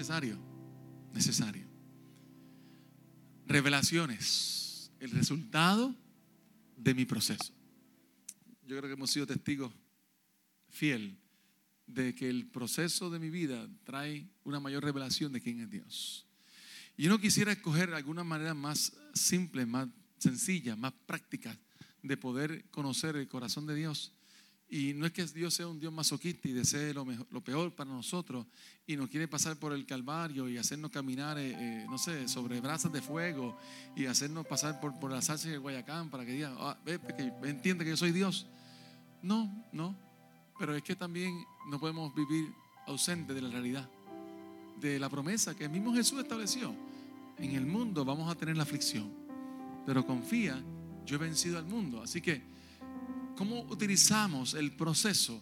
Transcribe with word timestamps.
necesario, 0.00 0.38
necesario. 1.12 1.66
Revelaciones, 3.46 4.90
el 4.98 5.10
resultado 5.10 5.94
de 6.74 6.94
mi 6.94 7.04
proceso. 7.04 7.52
Yo 8.66 8.78
creo 8.78 8.88
que 8.88 8.94
hemos 8.94 9.10
sido 9.10 9.26
testigos 9.26 9.74
fiel 10.70 11.18
de 11.86 12.14
que 12.14 12.30
el 12.30 12.46
proceso 12.46 13.10
de 13.10 13.18
mi 13.18 13.28
vida 13.28 13.68
trae 13.84 14.26
una 14.44 14.58
mayor 14.58 14.84
revelación 14.84 15.34
de 15.34 15.42
quién 15.42 15.60
es 15.60 15.70
Dios. 15.70 16.26
Y 16.96 17.02
yo 17.02 17.10
no 17.10 17.20
quisiera 17.20 17.52
escoger 17.52 17.92
alguna 17.92 18.24
manera 18.24 18.54
más 18.54 18.94
simple, 19.12 19.66
más 19.66 19.86
sencilla, 20.16 20.76
más 20.76 20.94
práctica 21.04 21.54
de 22.02 22.16
poder 22.16 22.64
conocer 22.70 23.16
el 23.16 23.28
corazón 23.28 23.66
de 23.66 23.74
Dios. 23.74 24.14
Y 24.72 24.94
no 24.94 25.04
es 25.04 25.12
que 25.12 25.26
Dios 25.26 25.52
sea 25.52 25.66
un 25.66 25.80
Dios 25.80 25.92
masoquista 25.92 26.48
y 26.48 26.52
desee 26.52 26.94
lo, 26.94 27.04
lo 27.04 27.40
peor 27.42 27.74
para 27.74 27.90
nosotros 27.90 28.46
y 28.86 28.96
nos 28.96 29.08
quiere 29.08 29.26
pasar 29.26 29.56
por 29.56 29.72
el 29.72 29.84
Calvario 29.84 30.48
y 30.48 30.58
hacernos 30.58 30.92
caminar, 30.92 31.38
eh, 31.38 31.54
eh, 31.56 31.86
no 31.90 31.98
sé, 31.98 32.28
sobre 32.28 32.60
brasas 32.60 32.92
de 32.92 33.02
fuego 33.02 33.56
y 33.96 34.06
hacernos 34.06 34.46
pasar 34.46 34.78
por, 34.80 34.98
por 35.00 35.10
la 35.10 35.22
salsa 35.22 35.48
de 35.48 35.58
Guayacán 35.58 36.08
para 36.08 36.24
que 36.24 36.32
diga, 36.32 36.54
ah, 36.58 36.78
ve, 36.84 37.00
que 37.16 37.32
entiende 37.48 37.84
que 37.84 37.90
yo 37.90 37.96
soy 37.96 38.12
Dios. 38.12 38.46
No, 39.22 39.66
no. 39.72 39.96
Pero 40.56 40.76
es 40.76 40.82
que 40.84 40.94
también 40.94 41.34
no 41.68 41.80
podemos 41.80 42.14
vivir 42.14 42.52
ausente 42.86 43.34
de 43.34 43.42
la 43.42 43.50
realidad, 43.50 43.88
de 44.80 45.00
la 45.00 45.08
promesa 45.08 45.56
que 45.56 45.64
el 45.64 45.70
mismo 45.70 45.92
Jesús 45.92 46.20
estableció. 46.20 46.74
En 47.38 47.56
el 47.56 47.66
mundo 47.66 48.04
vamos 48.04 48.30
a 48.30 48.36
tener 48.36 48.56
la 48.56 48.62
aflicción, 48.62 49.10
pero 49.84 50.06
confía, 50.06 50.62
yo 51.06 51.16
he 51.16 51.18
vencido 51.18 51.58
al 51.58 51.64
mundo. 51.64 52.02
Así 52.02 52.20
que 52.20 52.42
¿Cómo 53.36 53.62
utilizamos 53.70 54.54
el 54.54 54.72
proceso 54.72 55.40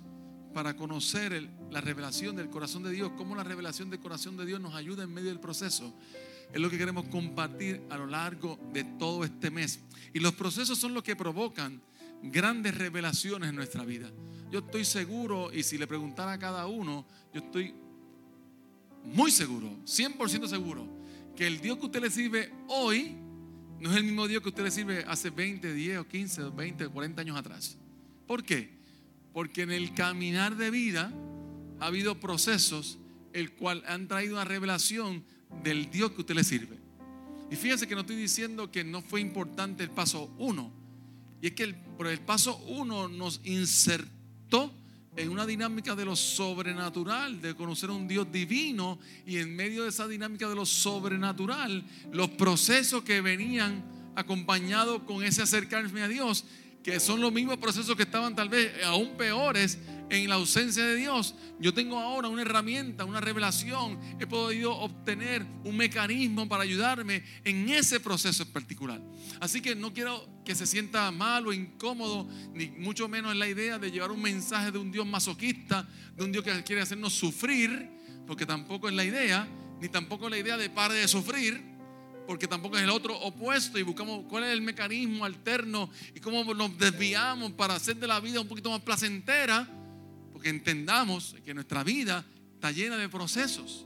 para 0.55 0.77
conocer 0.77 1.49
la 1.71 1.81
revelación 1.81 2.37
del 2.37 2.49
corazón 2.49 2.83
de 2.83 2.91
Dios? 2.91 3.13
¿Cómo 3.17 3.35
la 3.35 3.45
revelación 3.45 3.91
del 3.91 4.01
corazón 4.01 4.37
de 4.37 4.47
Dios 4.47 4.61
nos 4.61 4.75
ayuda 4.75 5.05
en 5.05 5.13
medio 5.13 5.29
del 5.29 5.41
proceso? 5.41 5.95
Es 6.53 6.61
lo 6.61 6.71
que 6.71 6.79
queremos 6.79 7.07
compartir 7.09 7.83
a 7.91 7.99
lo 7.99 8.07
largo 8.07 8.59
de 8.73 8.85
todo 8.85 9.25
este 9.25 9.51
mes. 9.51 9.81
Y 10.15 10.21
los 10.21 10.35
procesos 10.35 10.79
son 10.79 10.95
los 10.95 11.03
que 11.03 11.17
provocan 11.17 11.83
grandes 12.23 12.77
revelaciones 12.77 13.51
en 13.51 13.57
nuestra 13.57 13.85
vida. 13.85 14.11
Yo 14.51 14.61
estoy 14.61 14.85
seguro, 14.85 15.53
y 15.53 15.63
si 15.63 15.77
le 15.77 15.87
preguntara 15.87 16.33
a 16.33 16.39
cada 16.39 16.67
uno, 16.67 17.07
yo 17.35 17.41
estoy 17.41 17.75
muy 19.05 19.31
seguro, 19.31 19.69
100% 19.85 20.49
seguro, 20.49 20.89
que 21.37 21.47
el 21.47 21.61
Dios 21.61 21.79
que 21.79 21.87
usted 21.87 22.01
le 22.01 22.11
sirve 22.11 22.53
hoy 22.69 23.17
no 23.81 23.91
es 23.91 23.97
el 23.97 24.05
mismo 24.05 24.27
Dios 24.27 24.43
que 24.43 24.49
usted 24.49 24.65
le 24.65 24.71
sirve 24.71 25.05
hace 25.07 25.31
20, 25.31 25.73
10 25.73 25.99
o 25.99 26.09
15, 26.09 26.43
20, 26.51 26.89
40 26.89 27.21
años 27.21 27.37
atrás. 27.37 27.79
¿Por 28.27 28.43
qué? 28.43 28.71
Porque 29.33 29.63
en 29.63 29.71
el 29.71 29.95
caminar 29.95 30.57
de 30.57 30.71
vida 30.71 31.13
ha 31.81 31.87
habido 31.87 32.19
procesos 32.19 32.99
el 33.33 33.53
cual 33.53 33.85
han 33.87 34.09
traído 34.09 34.35
una 34.35 34.45
revelación 34.45 35.25
del 35.63 35.91
Dios 35.91 36.13
que 36.13 36.23
usted 36.23 36.35
le 36.35 36.45
sirve. 36.45 36.77
Y 37.51 37.57
fíjese 37.57 37.87
que 37.87 37.95
no 37.95 38.03
estoy 38.03 38.17
diciendo 38.17 38.71
que 38.71 38.85
no 38.85 39.01
fue 39.01 39.21
importante 39.21 39.83
el 39.83 39.91
paso 39.91 40.35
uno. 40.39 40.73
Y 41.41 41.47
es 41.49 41.53
que 41.53 41.63
el, 41.63 41.77
por 41.77 42.09
el 42.09 42.21
paso 42.21 42.59
uno 42.67 43.09
nos 43.09 43.41
insertó 43.45 44.75
en 45.19 45.31
una 45.31 45.45
dinámica 45.45 45.97
de 45.97 46.05
lo 46.05 46.15
sobrenatural, 46.15 47.41
de 47.41 47.55
conocer 47.55 47.91
a 47.91 47.93
un 47.93 48.07
Dios 48.07 48.31
divino. 48.31 48.99
Y 49.27 49.39
en 49.39 49.55
medio 49.55 49.83
de 49.83 49.89
esa 49.89 50.07
dinámica 50.07 50.49
de 50.49 50.55
lo 50.55 50.65
sobrenatural, 50.65 51.85
los 52.13 52.31
procesos 52.31 53.03
que 53.03 53.21
venían 53.21 53.85
acompañados 54.15 55.03
con 55.03 55.25
ese 55.25 55.43
acercarme 55.43 56.03
a 56.03 56.09
Dios 56.09 56.45
que 56.83 57.01
son 57.01 57.21
los 57.21 57.33
mismos 57.33 57.59
procesos 57.59 57.97
que 57.97 58.05
estaban 58.05 58.35
tal 58.35 58.49
vez 58.49 58.73
aún 58.85 59.17
peores 59.17 59.79
en 60.11 60.29
la 60.29 60.37
ausencia 60.37 60.85
de 60.85 60.97
Dios. 60.97 61.35
Yo 61.61 61.75
tengo 61.75 61.99
ahora 61.99 62.29
una 62.29 62.43
herramienta, 62.43 63.05
una 63.05 63.21
revelación. 63.21 63.99
He 64.19 64.27
podido 64.27 64.77
obtener 64.77 65.45
un 65.65 65.77
mecanismo 65.77 66.49
para 66.49 66.63
ayudarme 66.63 67.23
en 67.45 67.69
ese 67.69 68.01
proceso 68.01 68.43
en 68.43 68.53
particular. 68.53 69.01
Así 69.41 69.61
que 69.61 69.75
no 69.75 69.93
quiero 69.93 70.29
que 70.45 70.55
se 70.55 70.67
sienta 70.67 71.11
mal 71.11 71.47
o 71.47 71.53
incómodo, 71.53 72.29
ni 72.55 72.69
mucho 72.69 73.09
menos 73.09 73.33
en 73.33 73.39
la 73.39 73.49
idea 73.49 73.79
de 73.79 73.91
llevar 73.91 74.11
un 74.11 74.23
mensaje 74.23 74.71
de 74.71 74.79
un 74.79 74.91
Dios 74.91 75.07
masoquista, 75.07 75.89
de 76.17 76.25
un 76.25 76.33
Dios 76.33 76.45
que 76.45 76.63
quiere 76.65 76.83
hacernos 76.83 77.13
sufrir, 77.13 77.91
porque 78.27 78.47
tampoco 78.47 78.89
es 78.89 78.95
la 78.95 79.05
idea, 79.05 79.49
ni 79.81 79.89
tampoco 79.89 80.29
la 80.29 80.39
idea 80.39 80.57
de 80.57 80.71
pare 80.71 80.95
de 80.95 81.09
sufrir 81.09 81.79
porque 82.29 82.47
tampoco 82.47 82.77
es 82.77 82.83
el 82.83 82.91
otro 82.91 83.19
opuesto 83.19 83.79
y 83.79 83.83
buscamos 83.83 84.27
cuál 84.29 84.45
es 84.45 84.51
el 84.51 84.61
mecanismo 84.61 85.25
alterno 85.25 85.89
y 86.15 86.21
cómo 86.21 86.45
nos 86.53 86.77
desviamos 86.77 87.53
para 87.53 87.75
hacer 87.75 87.97
de 87.97 88.07
la 88.07 88.21
vida 88.21 88.39
un 88.39 88.47
poquito 88.47 88.69
más 88.69 88.83
placentera, 88.83 89.67
porque 90.39 90.51
entendamos 90.51 91.35
que 91.45 91.53
nuestra 91.53 91.83
vida 91.83 92.25
está 92.55 92.71
llena 92.71 92.97
de 92.97 93.09
procesos 93.09 93.85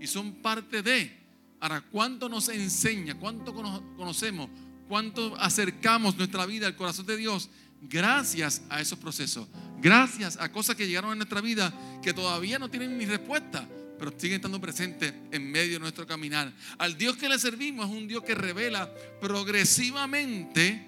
y 0.00 0.08
son 0.08 0.42
parte 0.42 0.82
de. 0.82 1.16
Ahora, 1.60 1.80
¿cuánto 1.80 2.28
nos 2.28 2.48
enseña? 2.48 3.14
¿Cuánto 3.14 3.54
conocemos? 3.54 4.50
¿Cuánto 4.88 5.36
acercamos 5.36 6.16
nuestra 6.16 6.44
vida 6.44 6.66
al 6.66 6.74
corazón 6.74 7.06
de 7.06 7.16
Dios? 7.16 7.50
Gracias 7.82 8.62
a 8.68 8.80
esos 8.80 8.98
procesos, 8.98 9.46
gracias 9.80 10.36
a 10.38 10.50
cosas 10.50 10.74
que 10.74 10.88
llegaron 10.88 11.12
a 11.12 11.14
nuestra 11.14 11.40
vida 11.40 11.72
que 12.02 12.12
todavía 12.12 12.58
no 12.58 12.68
tienen 12.68 12.98
ni 12.98 13.06
respuesta, 13.06 13.68
pero 13.96 14.12
siguen 14.18 14.36
estando 14.36 14.60
presentes 14.60 15.14
en 15.30 15.52
medio 15.52 15.74
de 15.74 15.78
nuestro 15.78 16.04
caminar. 16.04 16.52
Al 16.78 16.98
Dios 16.98 17.16
que 17.16 17.28
le 17.28 17.38
servimos 17.38 17.88
es 17.88 17.96
un 17.96 18.08
Dios 18.08 18.24
que 18.24 18.34
revela 18.34 18.92
progresivamente 19.20 20.84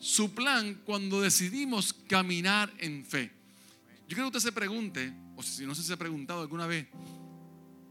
su 0.00 0.34
plan 0.34 0.80
cuando 0.84 1.20
decidimos 1.20 1.92
caminar 1.92 2.72
en 2.78 3.04
fe. 3.04 3.39
Yo 4.10 4.16
quiero 4.16 4.28
que 4.28 4.38
usted 4.38 4.48
se 4.48 4.52
pregunte, 4.52 5.14
o 5.36 5.42
si 5.44 5.64
no 5.64 5.72
se 5.72 5.92
ha 5.92 5.96
preguntado 5.96 6.40
alguna 6.40 6.66
vez, 6.66 6.88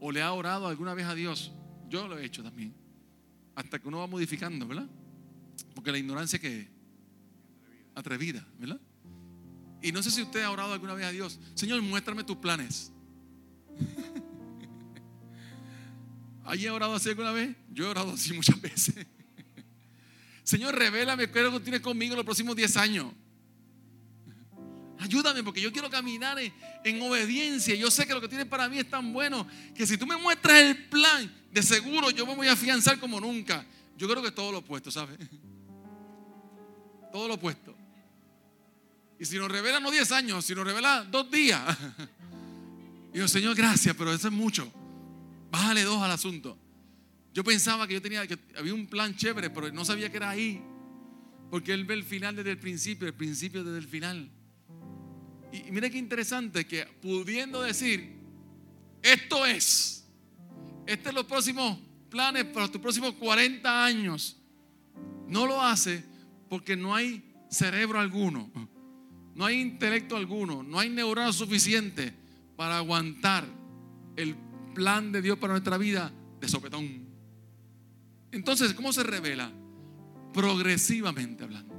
o 0.00 0.12
le 0.12 0.20
ha 0.20 0.30
orado 0.34 0.66
alguna 0.66 0.92
vez 0.92 1.06
a 1.06 1.14
Dios, 1.14 1.50
yo 1.88 2.06
lo 2.06 2.18
he 2.18 2.26
hecho 2.26 2.42
también, 2.42 2.74
hasta 3.54 3.78
que 3.78 3.88
uno 3.88 4.00
va 4.00 4.06
modificando, 4.06 4.68
¿verdad? 4.68 4.86
Porque 5.74 5.90
la 5.90 5.96
ignorancia 5.96 6.38
que 6.38 6.68
atrevida, 7.94 8.46
¿verdad? 8.58 8.78
Y 9.80 9.92
no 9.92 10.02
sé 10.02 10.10
si 10.10 10.20
usted 10.20 10.42
ha 10.42 10.50
orado 10.50 10.74
alguna 10.74 10.92
vez 10.92 11.06
a 11.06 11.10
Dios, 11.10 11.40
Señor, 11.54 11.80
muéstrame 11.80 12.22
tus 12.22 12.36
planes. 12.36 12.92
¿Alguien 16.44 16.72
ha 16.72 16.74
orado 16.74 16.96
así 16.96 17.08
alguna 17.08 17.32
vez? 17.32 17.56
Yo 17.72 17.86
he 17.86 17.88
orado 17.88 18.12
así 18.12 18.34
muchas 18.34 18.60
veces. 18.60 19.06
Señor, 20.42 20.74
revélame 20.74 21.30
qué 21.30 21.38
es 21.38 21.44
lo 21.46 21.52
que 21.52 21.60
tienes 21.60 21.80
conmigo 21.80 22.12
en 22.12 22.18
los 22.18 22.26
próximos 22.26 22.54
10 22.54 22.76
años. 22.76 23.14
Ayúdame 25.00 25.42
porque 25.42 25.62
yo 25.62 25.72
quiero 25.72 25.88
caminar 25.88 26.36
en, 26.38 27.02
obediencia. 27.02 27.74
Yo 27.74 27.90
sé 27.90 28.06
que 28.06 28.12
lo 28.12 28.20
que 28.20 28.28
tienes 28.28 28.46
para 28.46 28.68
mí 28.68 28.78
es 28.78 28.88
tan 28.88 29.12
bueno 29.12 29.46
que 29.74 29.86
si 29.86 29.96
tú 29.96 30.06
me 30.06 30.16
muestras 30.16 30.58
el 30.58 30.88
plan, 30.88 31.32
de 31.50 31.62
seguro 31.62 32.10
yo 32.10 32.26
me 32.26 32.34
voy 32.34 32.48
a 32.48 32.52
afianzar 32.52 33.00
como 33.00 33.18
nunca. 33.18 33.64
Yo 33.96 34.08
creo 34.08 34.22
que 34.22 34.30
todo 34.30 34.52
lo 34.52 34.58
opuesto, 34.58 34.90
¿sabes? 34.90 35.18
Todo 37.12 37.26
lo 37.26 37.34
opuesto. 37.34 37.74
Y 39.18 39.24
si 39.24 39.36
nos 39.36 39.50
revela 39.50 39.80
no 39.80 39.90
10 39.90 40.12
años, 40.12 40.44
si 40.44 40.54
nos 40.54 40.64
revela 40.64 41.04
dos 41.04 41.30
días. 41.30 41.60
Y 43.12 43.18
yo, 43.18 43.26
Señor, 43.26 43.56
gracias, 43.56 43.96
pero 43.96 44.12
eso 44.12 44.28
es 44.28 44.32
mucho. 44.32 44.72
Bájale 45.50 45.82
dos 45.82 46.00
al 46.00 46.12
asunto. 46.12 46.56
Yo 47.34 47.42
pensaba 47.42 47.88
que 47.88 47.94
yo 47.94 48.00
tenía, 48.00 48.24
que 48.26 48.38
había 48.56 48.72
un 48.72 48.86
plan 48.86 49.16
chévere, 49.16 49.50
pero 49.50 49.72
no 49.72 49.84
sabía 49.84 50.10
que 50.10 50.18
era 50.18 50.30
ahí. 50.30 50.62
Porque 51.50 51.72
él 51.72 51.84
ve 51.84 51.94
el 51.94 52.04
final 52.04 52.36
desde 52.36 52.52
el 52.52 52.58
principio, 52.58 53.08
el 53.08 53.14
principio 53.14 53.64
desde 53.64 53.78
el 53.78 53.88
final. 53.88 54.30
Y, 55.52 55.70
mire 55.70 55.90
qué 55.90 55.98
interesante 55.98 56.66
que 56.66 56.86
pudiendo 57.00 57.62
decir, 57.62 58.16
esto 59.02 59.46
es, 59.46 60.06
este 60.86 61.08
es 61.08 61.14
los 61.14 61.24
próximos 61.24 61.78
planes 62.08 62.44
para 62.44 62.68
tus 62.68 62.80
próximos 62.80 63.14
40 63.14 63.84
años, 63.84 64.36
no 65.28 65.46
lo 65.46 65.60
hace 65.60 66.04
porque 66.48 66.76
no 66.76 66.94
hay 66.94 67.24
cerebro 67.48 68.00
alguno, 68.00 68.50
no 69.34 69.44
hay 69.44 69.60
intelecto 69.60 70.16
alguno, 70.16 70.62
no 70.62 70.78
hay 70.78 70.90
neuronas 70.90 71.36
suficientes 71.36 72.12
para 72.56 72.78
aguantar 72.78 73.44
el 74.16 74.36
plan 74.74 75.12
de 75.12 75.22
Dios 75.22 75.38
para 75.38 75.52
nuestra 75.52 75.78
vida 75.78 76.12
de 76.40 76.48
sopetón. 76.48 77.06
Entonces, 78.32 78.74
¿cómo 78.74 78.92
se 78.92 79.02
revela? 79.02 79.50
Progresivamente 80.32 81.44
hablando. 81.44 81.74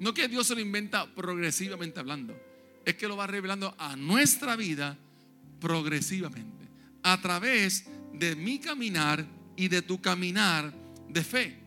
No 0.00 0.14
que 0.14 0.28
Dios 0.28 0.46
se 0.46 0.54
lo 0.54 0.60
inventa 0.60 1.12
progresivamente 1.14 1.98
hablando. 1.98 2.47
Es 2.88 2.94
que 2.94 3.06
lo 3.06 3.18
va 3.18 3.26
revelando 3.26 3.74
a 3.76 3.96
nuestra 3.96 4.56
vida 4.56 4.96
progresivamente. 5.60 6.66
A 7.02 7.20
través 7.20 7.84
de 8.14 8.34
mi 8.34 8.58
caminar 8.58 9.26
y 9.56 9.68
de 9.68 9.82
tu 9.82 10.00
caminar 10.00 10.72
de 11.06 11.22
fe. 11.22 11.58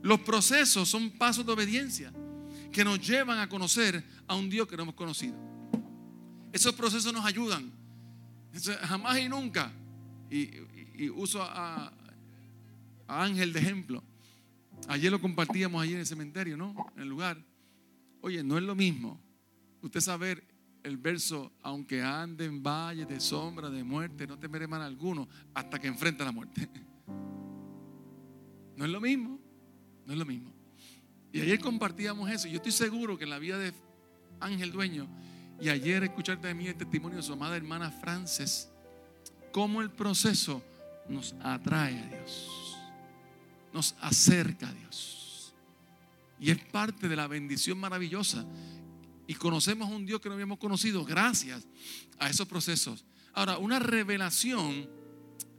Los 0.00 0.20
procesos 0.20 0.88
son 0.88 1.10
pasos 1.10 1.44
de 1.44 1.52
obediencia 1.52 2.10
que 2.72 2.82
nos 2.82 2.98
llevan 3.06 3.40
a 3.40 3.48
conocer 3.50 4.02
a 4.26 4.34
un 4.34 4.48
Dios 4.48 4.66
que 4.66 4.74
no 4.78 4.84
hemos 4.84 4.94
conocido. 4.94 5.34
Esos 6.50 6.74
procesos 6.74 7.12
nos 7.12 7.26
ayudan. 7.26 7.70
Jamás 8.80 9.18
y 9.18 9.28
nunca 9.28 9.70
y, 10.30 11.10
uso 11.10 11.42
a, 11.42 11.92
Ángel 13.06 13.52
de 13.52 13.60
ejemplo. 13.60 14.02
Ayer 14.88 15.12
lo 15.12 15.20
compartíamos 15.20 15.82
allí 15.82 15.92
en 15.92 16.00
el 16.00 16.06
cementerio, 16.06 16.56
¿no? 16.56 16.74
En 16.96 17.02
el 17.02 17.08
lugar. 17.10 17.36
Oye, 18.22 18.42
no 18.42 18.56
es 18.56 18.64
lo 18.64 18.74
mismo 18.74 19.20
usted 19.82 20.00
saber 20.00 20.49
el 20.82 20.96
verso, 20.96 21.52
aunque 21.62 22.02
ande 22.02 22.44
en 22.44 22.62
valle 22.62 23.06
de 23.06 23.20
sombra, 23.20 23.70
de 23.70 23.84
muerte, 23.84 24.26
no 24.26 24.38
temeré 24.38 24.66
mal 24.66 24.82
alguno, 24.82 25.28
hasta 25.54 25.78
que 25.78 25.86
enfrente 25.86 26.24
la 26.24 26.32
muerte. 26.32 26.68
No 28.76 28.86
es 28.86 28.92
lo 28.92 29.00
mismo, 29.02 29.38
no 30.06 30.14
es 30.14 30.18
lo 30.18 30.24
mismo. 30.24 30.54
Y 31.34 31.40
ayer 31.42 31.60
compartíamos 31.60 32.30
eso. 32.30 32.48
Yo 32.48 32.56
estoy 32.56 32.72
seguro 32.72 33.18
que 33.18 33.24
en 33.24 33.30
la 33.30 33.38
vida 33.38 33.58
de 33.58 33.74
Ángel 34.40 34.72
Dueño, 34.72 35.06
y 35.60 35.68
ayer 35.68 36.02
escucharte 36.02 36.48
de 36.48 36.54
mí 36.54 36.66
el 36.66 36.76
testimonio 36.76 37.18
de 37.18 37.22
su 37.22 37.34
amada 37.34 37.58
hermana 37.58 37.90
Frances, 37.90 38.70
cómo 39.52 39.82
el 39.82 39.90
proceso 39.90 40.62
nos 41.10 41.34
atrae 41.42 41.98
a 41.98 42.06
Dios, 42.06 42.78
nos 43.74 43.94
acerca 44.00 44.68
a 44.68 44.72
Dios. 44.72 45.54
Y 46.38 46.50
es 46.50 46.58
parte 46.58 47.06
de 47.06 47.16
la 47.16 47.26
bendición 47.26 47.78
maravillosa. 47.78 48.46
Y 49.30 49.36
conocemos 49.36 49.88
a 49.88 49.94
un 49.94 50.04
Dios 50.04 50.20
que 50.20 50.28
no 50.28 50.34
habíamos 50.34 50.58
conocido 50.58 51.04
gracias 51.04 51.64
a 52.18 52.28
esos 52.28 52.48
procesos. 52.48 53.04
Ahora, 53.32 53.58
una 53.58 53.78
revelación 53.78 54.90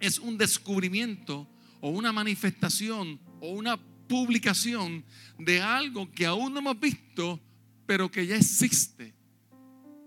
es 0.02 0.20
un 0.20 0.38
descubrimiento 0.38 1.48
o 1.80 1.90
una 1.90 2.12
manifestación 2.12 3.18
o 3.40 3.52
una 3.52 3.78
publicación 4.10 5.06
de 5.40 5.62
algo 5.62 6.12
que 6.12 6.26
aún 6.26 6.52
no 6.54 6.60
hemos 6.60 6.78
visto, 6.82 7.40
pero 7.86 8.12
que 8.12 8.28
ya 8.28 8.36
existe. 8.36 9.14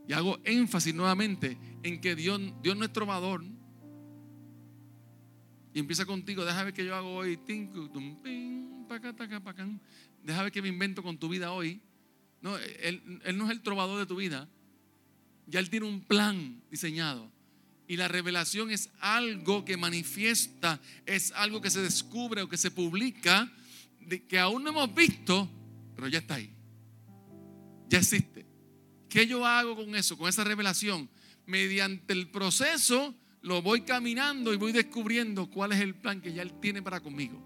Y 0.07 0.13
hago 0.13 0.39
énfasis 0.45 0.95
nuevamente 0.95 1.57
en 1.83 2.03
que 2.03 2.15
Dios, 2.15 2.43
Dios 2.63 2.77
no 2.77 2.85
es 2.85 2.93
trovador. 2.93 3.43
Y 5.73 5.79
empieza 5.79 6.05
contigo, 6.05 6.45
déjame 6.45 6.65
ver 6.65 6.75
que 6.75 6.85
yo 6.85 6.95
hago 6.95 7.15
hoy. 7.15 7.41
Déjame 10.23 10.43
ver 10.43 10.53
que 10.53 10.61
me 10.61 10.69
invento 10.69 11.03
con 11.03 11.17
tu 11.17 11.31
vida 11.31 11.51
hoy. 11.51 11.81
No, 12.45 12.59
él, 12.59 13.01
no 13.37 13.47
es 13.47 13.53
el 13.53 13.63
trovador 13.63 13.99
de 13.99 14.05
tu 14.05 14.17
vida. 14.17 14.47
Ya 15.47 15.61
Él 15.61 15.71
tiene 15.71 15.87
un 15.87 16.03
plan 16.03 16.63
diseñado. 16.71 17.33
Y 17.89 17.97
la 17.97 18.07
revelación 18.07 18.71
es 18.71 18.91
algo 19.01 19.65
que 19.65 19.79
manifiesta, 19.79 20.79
es 21.07 21.33
algo 21.33 21.63
que 21.63 21.71
se 21.71 21.81
descubre 21.81 22.43
o 22.43 22.49
que 22.49 22.59
se 22.59 22.71
publica, 22.71 23.51
que 24.29 24.39
aún 24.39 24.63
no 24.63 24.69
hemos 24.69 24.95
visto, 24.95 25.49
pero 25.97 26.07
ya 26.07 26.19
está 26.19 26.35
ahí. 26.35 26.51
Ya 27.89 28.01
existe. 28.01 28.45
¿Qué 29.09 29.27
yo 29.27 29.47
hago 29.47 29.75
con 29.75 29.97
eso, 29.97 30.19
con 30.19 30.29
esa 30.29 30.45
revelación? 30.45 31.09
Mediante 31.47 32.13
el 32.13 32.29
proceso 32.29 33.15
lo 33.41 33.63
voy 33.63 33.83
caminando 33.83 34.53
y 34.53 34.59
voy 34.59 34.73
descubriendo 34.73 35.49
cuál 35.49 35.73
es 35.73 35.81
el 35.81 35.95
plan 35.95 36.21
que 36.21 36.35
ya 36.35 36.43
Él 36.43 36.53
tiene 36.61 36.83
para 36.83 37.01
conmigo, 37.01 37.43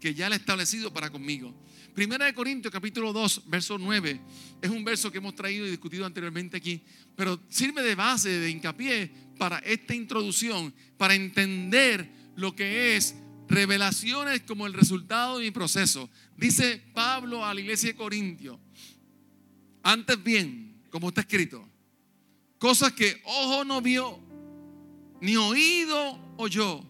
que 0.00 0.14
ya 0.14 0.28
Él 0.28 0.32
ha 0.32 0.36
establecido 0.36 0.90
para 0.90 1.10
conmigo. 1.10 1.54
Primera 1.98 2.26
de 2.26 2.32
Corintios 2.32 2.70
capítulo 2.70 3.12
2, 3.12 3.42
verso 3.46 3.76
9, 3.76 4.20
es 4.62 4.70
un 4.70 4.84
verso 4.84 5.10
que 5.10 5.18
hemos 5.18 5.34
traído 5.34 5.66
y 5.66 5.70
discutido 5.70 6.06
anteriormente 6.06 6.56
aquí, 6.56 6.80
pero 7.16 7.40
sirve 7.48 7.82
de 7.82 7.96
base, 7.96 8.28
de 8.28 8.50
hincapié 8.50 9.10
para 9.36 9.58
esta 9.58 9.96
introducción, 9.96 10.72
para 10.96 11.16
entender 11.16 12.08
lo 12.36 12.54
que 12.54 12.94
es 12.94 13.16
revelaciones 13.48 14.42
como 14.42 14.68
el 14.68 14.74
resultado 14.74 15.38
de 15.38 15.46
mi 15.46 15.50
proceso. 15.50 16.08
Dice 16.36 16.80
Pablo 16.94 17.44
a 17.44 17.52
la 17.52 17.60
iglesia 17.62 17.88
de 17.88 17.96
Corintio, 17.96 18.60
antes 19.82 20.22
bien, 20.22 20.80
como 20.90 21.08
está 21.08 21.22
escrito, 21.22 21.68
cosas 22.60 22.92
que 22.92 23.20
ojo 23.24 23.64
no 23.64 23.82
vio, 23.82 24.20
ni 25.20 25.36
oído 25.36 26.16
oyó, 26.36 26.80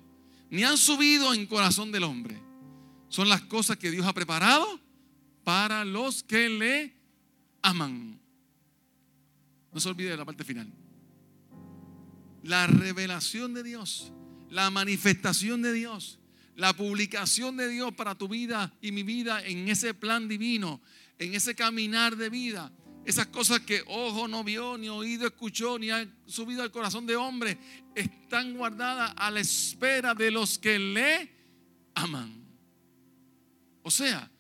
ni 0.51 0.65
han 0.65 0.77
subido 0.77 1.33
en 1.33 1.47
corazón 1.47 1.93
del 1.93 2.05
hombre. 2.05 2.39
Son 3.09 3.27
las 3.27 3.41
cosas 3.41 3.79
que 3.79 3.91
Dios 3.91 4.07
ha 4.07 4.13
preparado 4.13 4.87
para 5.49 5.83
los 5.83 6.23
que 6.23 6.47
le 6.47 6.93
aman. 7.63 8.21
No 9.73 9.81
se 9.81 9.89
olvide 9.89 10.11
de 10.11 10.17
la 10.19 10.27
parte 10.27 10.45
final 10.45 10.71
la 12.43 12.67
revelación 12.67 13.55
de 13.55 13.63
Dios, 13.63 14.13
la 14.51 14.69
manifestación 14.69 15.63
de 15.63 15.73
Dios, 15.73 16.19
la 16.55 16.75
publicación 16.75 17.57
de 17.57 17.67
Dios 17.67 17.95
para 17.95 18.15
tu 18.15 18.29
vida 18.29 18.75
y 18.83 18.93
mi 18.93 19.03
vida 19.05 19.43
en 19.43 19.71
ese 19.71 19.95
plan 19.95 20.29
divino, 20.29 20.83
en 21.19 21.35
ese 21.35 21.55
caminar 21.55 22.17
de 22.17 22.29
vida. 22.29 22.71
Esas 23.07 23.29
cosas 23.29 23.61
que 23.61 23.83
ojo 23.87 24.29
no 24.29 24.45
vio, 24.45 24.77
ni 24.77 24.91
oído 24.91 25.27
escuchó, 25.27 25.79
ni 25.79 25.89
ha 25.89 26.07
subido 26.27 26.63
al 26.63 26.71
corazón 26.71 27.07
de 27.07 27.17
hombre, 27.17 27.57
están 27.95 28.53
guardadas 28.53 29.15
a 29.17 29.31
la 29.31 29.41
espera 29.41 30.15
de 30.15 30.31
los 30.31 30.59
que 30.59 30.79
le 30.79 31.33
aman. 31.95 32.35
O 33.83 33.91
sea, 33.91 34.31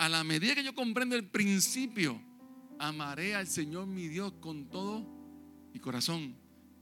a 0.00 0.08
la 0.08 0.24
medida 0.24 0.54
que 0.54 0.64
yo 0.64 0.74
comprendo 0.74 1.14
el 1.14 1.24
principio, 1.24 2.20
amaré 2.78 3.34
al 3.34 3.46
Señor 3.46 3.86
mi 3.86 4.08
Dios 4.08 4.32
con 4.40 4.68
todo 4.68 5.06
mi 5.72 5.78
corazón, 5.78 6.34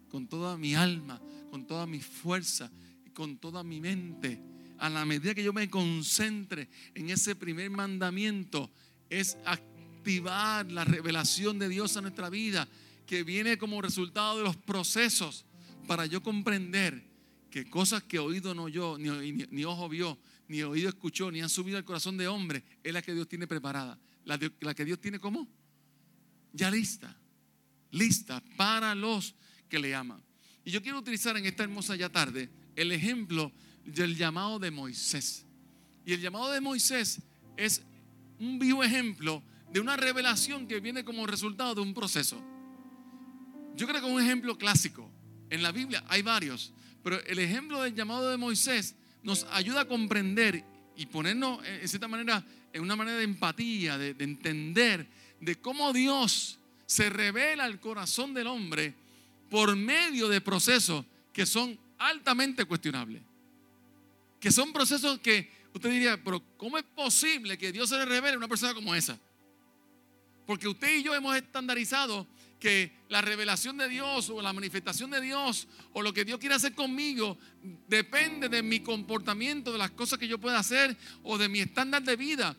con 0.09 0.27
toda 0.27 0.57
mi 0.57 0.75
alma, 0.75 1.21
con 1.51 1.67
toda 1.67 1.87
mi 1.87 2.01
fuerza 2.01 2.71
con 3.19 3.37
toda 3.37 3.65
mi 3.65 3.81
mente. 3.81 4.41
A 4.79 4.89
la 4.89 5.05
medida 5.05 5.35
que 5.35 5.43
yo 5.43 5.53
me 5.53 5.69
concentre 5.69 6.69
en 6.95 7.11
ese 7.11 7.35
primer 7.35 7.69
mandamiento, 7.69 8.71
es 9.11 9.37
activar 9.45 10.71
la 10.71 10.85
revelación 10.85 11.59
de 11.59 11.69
Dios 11.69 11.97
a 11.97 12.01
nuestra 12.01 12.31
vida, 12.31 12.69
que 13.05 13.25
viene 13.25 13.59
como 13.59 13.83
resultado 13.83 14.39
de 14.39 14.45
los 14.45 14.57
procesos 14.57 15.47
para 15.89 16.07
yo 16.07 16.23
comprender 16.23 17.03
que 17.51 17.69
cosas 17.69 18.05
que 18.05 18.21
oído 18.21 18.55
no 18.55 18.69
yo, 18.69 18.99
ni, 18.99 19.33
ni, 19.51 19.65
ojo 19.65 19.89
vio, 19.89 20.17
ni 20.49 20.63
oído 20.63 20.89
escuchó, 20.89 21.31
ni 21.31 21.41
han 21.41 21.49
subido 21.49 21.77
al 21.77 21.85
corazón 21.85 22.17
de 22.17 22.27
hombre, 22.27 22.65
es 22.83 22.93
la 22.93 23.03
que 23.03 23.15
Dios 23.15 23.29
tiene 23.29 23.47
preparada. 23.47 23.99
La, 24.25 24.39
que 24.75 24.85
Dios 24.85 25.01
tiene 25.01 25.19
como 25.19 25.49
ya 26.53 26.71
lista, 26.71 27.17
lista 27.91 28.43
para 28.57 28.95
los 28.95 29.35
que 29.69 29.79
le 29.79 29.95
ama. 29.95 30.21
Y 30.65 30.71
yo 30.71 30.83
quiero 30.83 30.99
utilizar 30.99 31.37
en 31.37 31.47
esta 31.47 31.63
hermosa 31.63 31.97
ya 31.97 32.11
tarde 32.11 32.51
el 32.77 32.93
ejemplo 32.93 33.53
del 33.85 34.17
llamado 34.17 34.59
de 34.59 34.71
Moisés. 34.71 35.47
Y 36.05 36.13
el 36.13 36.21
llamado 36.21 36.51
de 36.53 36.61
Moisés 36.61 37.21
es 37.57 37.83
un 38.39 38.59
vivo 38.59 38.85
ejemplo 38.85 39.43
de 39.73 39.81
una 39.81 39.97
revelación 39.97 40.67
que 40.67 40.81
viene 40.81 41.05
como 41.05 41.27
resultado 41.27 41.75
de 41.77 41.81
un 41.81 41.95
proceso. 41.95 42.43
Yo 43.77 43.87
creo 43.87 44.01
que 44.01 44.07
un 44.07 44.21
ejemplo 44.21 44.59
clásico. 44.59 45.11
En 45.51 45.63
la 45.63 45.73
Biblia 45.73 46.05
hay 46.09 46.21
varios, 46.21 46.75
pero 47.03 47.23
el 47.25 47.39
ejemplo 47.39 47.83
del 47.83 47.95
llamado 47.95 48.31
de 48.31 48.37
Moisés 48.37 48.95
nos 49.23 49.45
ayuda 49.51 49.83
a 49.83 49.85
comprender 49.85 50.65
y 50.97 51.07
ponernos, 51.07 51.65
en 51.65 51.89
cierta 51.89 52.09
manera, 52.09 52.45
en 52.73 52.83
una 52.83 52.97
manera 52.97 53.19
de 53.19 53.25
empatía, 53.25 53.99
de, 53.99 54.15
de 54.15 54.25
entender 54.25 55.07
de 55.41 55.57
cómo 55.57 55.93
Dios 55.93 56.59
se 56.87 57.11
revela 57.11 57.65
al 57.65 57.81
corazón 57.81 58.35
del 58.35 58.47
hombre 58.47 58.95
por 59.51 59.77
medio 59.77 60.29
de 60.29 60.41
procesos 60.41 61.05
que 61.33 61.47
son 61.47 61.79
altamente 61.99 62.65
cuestionables. 62.65 63.23
Que 64.41 64.51
son 64.51 64.73
procesos 64.73 65.19
que 65.19 65.51
usted 65.75 65.91
diría, 65.91 66.23
pero 66.23 66.43
¿cómo 66.57 66.79
es 66.79 66.85
posible 66.85 67.59
que 67.59 67.73
Dios 67.73 67.89
se 67.89 67.97
le 67.97 68.05
revele 68.05 68.35
a 68.35 68.39
una 68.39 68.49
persona 68.49 68.75
como 68.75 68.95
esa? 68.95 69.19
Porque 70.47 70.69
usted 70.69 70.97
y 70.97 71.03
yo 71.03 71.15
hemos 71.15 71.37
estandarizado 71.37 72.27
que 72.59 72.93
la 73.09 73.21
revelación 73.21 73.77
de 73.79 73.89
Dios 73.89 74.31
o 74.31 74.43
la 74.43 74.53
manifestación 74.53 75.11
de 75.11 75.21
Dios 75.21 75.69
o 75.93 76.03
lo 76.03 76.13
que 76.13 76.25
Dios 76.25 76.39
quiere 76.39 76.55
hacer 76.55 76.75
conmigo 76.75 77.39
depende 77.87 78.49
de 78.49 78.63
mi 78.63 78.81
comportamiento, 78.81 79.73
de 79.73 79.79
las 79.79 79.91
cosas 79.93 80.19
que 80.19 80.29
yo 80.29 80.39
pueda 80.39 80.59
hacer 80.59 80.97
o 81.23 81.39
de 81.39 81.49
mi 81.49 81.61
estándar 81.61 82.03
de 82.03 82.17
vida. 82.17 82.57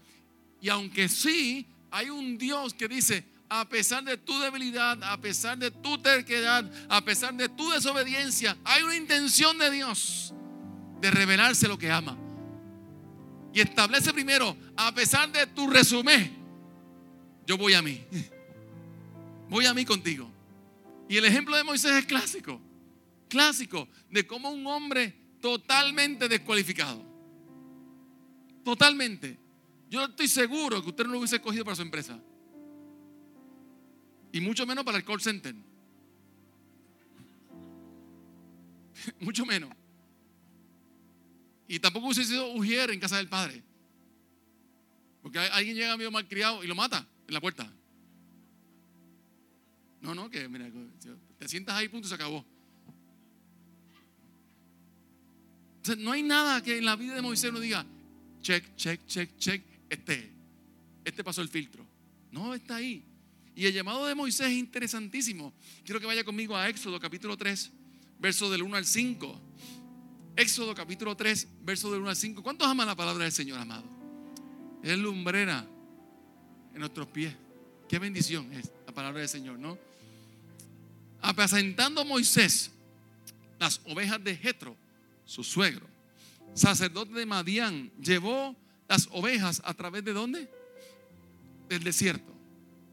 Y 0.61 0.69
aunque 0.69 1.09
sí, 1.09 1.65
hay 1.91 2.09
un 2.09 2.37
Dios 2.37 2.73
que 2.73 2.87
dice, 2.87 3.25
a 3.49 3.67
pesar 3.67 4.03
de 4.03 4.17
tu 4.17 4.39
debilidad, 4.39 5.01
a 5.03 5.19
pesar 5.19 5.57
de 5.57 5.71
tu 5.71 5.97
terquedad, 5.97 6.69
a 6.87 7.01
pesar 7.03 7.33
de 7.33 7.49
tu 7.49 7.69
desobediencia, 7.69 8.57
hay 8.63 8.83
una 8.83 8.95
intención 8.95 9.57
de 9.57 9.71
Dios 9.71 10.33
de 11.01 11.11
revelarse 11.11 11.67
lo 11.67 11.77
que 11.77 11.91
ama. 11.91 12.17
Y 13.53 13.61
establece 13.61 14.13
primero, 14.13 14.55
a 14.77 14.93
pesar 14.93 15.31
de 15.31 15.47
tu 15.47 15.69
resumen, 15.69 16.37
yo 17.47 17.57
voy 17.57 17.73
a 17.73 17.81
mí. 17.81 18.03
Voy 19.49 19.65
a 19.65 19.73
mí 19.73 19.83
contigo. 19.83 20.31
Y 21.09 21.17
el 21.17 21.25
ejemplo 21.25 21.57
de 21.57 21.63
Moisés 21.63 21.91
es 21.91 22.05
clásico. 22.05 22.61
Clásico 23.27 23.87
de 24.09 24.25
cómo 24.25 24.51
un 24.51 24.65
hombre 24.67 25.15
totalmente 25.41 26.29
descualificado. 26.29 27.03
Totalmente. 28.63 29.37
Yo 29.89 30.05
estoy 30.05 30.27
seguro 30.27 30.83
que 30.83 30.89
usted 30.89 31.05
no 31.05 31.13
lo 31.13 31.19
hubiese 31.19 31.37
escogido 31.37 31.65
para 31.65 31.75
su 31.75 31.81
empresa. 31.81 32.19
Y 34.31 34.39
mucho 34.39 34.67
menos 34.67 34.83
para 34.83 34.99
el 34.99 35.03
call 35.03 35.19
center. 35.19 35.55
mucho 39.19 39.45
menos. 39.45 39.71
Y 41.67 41.79
tampoco 41.79 42.07
hubiese 42.07 42.25
sido 42.25 42.51
Ujier 42.53 42.91
en 42.91 42.99
casa 42.99 43.17
del 43.17 43.27
padre. 43.27 43.63
Porque 45.23 45.39
alguien 45.39 45.75
llega 45.75 45.97
medio 45.97 46.11
malcriado 46.11 46.63
y 46.63 46.67
lo 46.67 46.75
mata 46.75 47.07
en 47.27 47.33
la 47.33 47.41
puerta. 47.41 47.71
No, 50.01 50.15
no, 50.15 50.29
que 50.29 50.47
mira, 50.47 50.69
te 51.37 51.47
sientas 51.47 51.75
ahí, 51.75 51.89
punto, 51.89 52.07
se 52.07 52.15
acabó. 52.15 52.45
no 55.97 56.11
hay 56.11 56.23
nada 56.23 56.61
que 56.61 56.77
en 56.77 56.85
la 56.85 56.95
vida 56.95 57.15
de 57.15 57.21
Moisés 57.21 57.51
no 57.51 57.59
diga, 57.59 57.85
check, 58.41 58.75
check, 58.75 59.05
check, 59.07 59.37
check, 59.37 59.63
este, 59.89 60.31
este 61.03 61.23
pasó 61.23 61.41
el 61.41 61.49
filtro. 61.49 61.85
No, 62.31 62.53
está 62.53 62.75
ahí. 62.75 63.03
Y 63.55 63.65
el 63.65 63.73
llamado 63.73 64.05
de 64.05 64.15
Moisés 64.15 64.47
es 64.47 64.53
interesantísimo. 64.53 65.53
Quiero 65.83 65.99
que 65.99 66.05
vaya 66.05 66.23
conmigo 66.23 66.55
a 66.55 66.69
Éxodo 66.69 66.99
capítulo 66.99 67.35
3, 67.35 67.71
verso 68.19 68.49
del 68.49 68.61
1 68.61 68.77
al 68.77 68.85
5. 68.85 69.41
Éxodo 70.35 70.75
capítulo 70.75 71.17
3, 71.17 71.47
verso 71.63 71.91
del 71.91 72.01
1 72.01 72.09
al 72.09 72.15
5. 72.15 72.43
¿Cuántos 72.43 72.67
aman 72.67 72.87
la 72.87 72.95
palabra 72.95 73.23
del 73.23 73.33
Señor, 73.33 73.59
amado? 73.59 73.83
Es 74.83 74.97
lumbrera 74.97 75.67
en 76.73 76.79
nuestros 76.79 77.07
pies. 77.07 77.35
Qué 77.89 77.99
bendición 77.99 78.53
es 78.53 78.71
la 78.85 78.93
palabra 78.93 79.19
del 79.19 79.29
Señor, 79.29 79.57
¿no? 79.57 79.77
Apacentando 81.21 82.05
Moisés 82.05 82.71
las 83.59 83.81
ovejas 83.85 84.23
de 84.23 84.35
Jetro, 84.35 84.75
su 85.25 85.43
suegro, 85.43 85.85
sacerdote 86.53 87.13
de 87.13 87.25
Madián, 87.25 87.91
llevó 88.01 88.55
las 88.87 89.07
ovejas 89.11 89.61
a 89.65 89.73
través 89.73 90.03
de 90.03 90.13
dónde? 90.13 90.49
Del 91.67 91.83
desierto, 91.83 92.33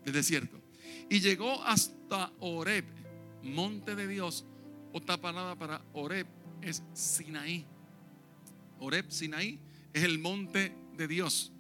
del 0.05 0.15
desierto. 0.15 0.61
Y 1.09 1.21
llegó 1.21 1.63
hasta 1.65 2.33
Oreb, 2.41 2.85
monte 3.43 3.95
de 3.95 4.07
Dios. 4.09 4.45
Otra 4.93 5.17
palabra 5.17 5.55
para 5.55 5.83
Oreb 5.93 6.27
es 6.61 6.83
Sinaí. 6.95 7.65
Oreb, 8.81 9.11
Sinaí, 9.11 9.59
es 9.93 10.03
el 10.03 10.19
monte 10.19 10.77
de 10.97 11.09
Dios. 11.09 11.53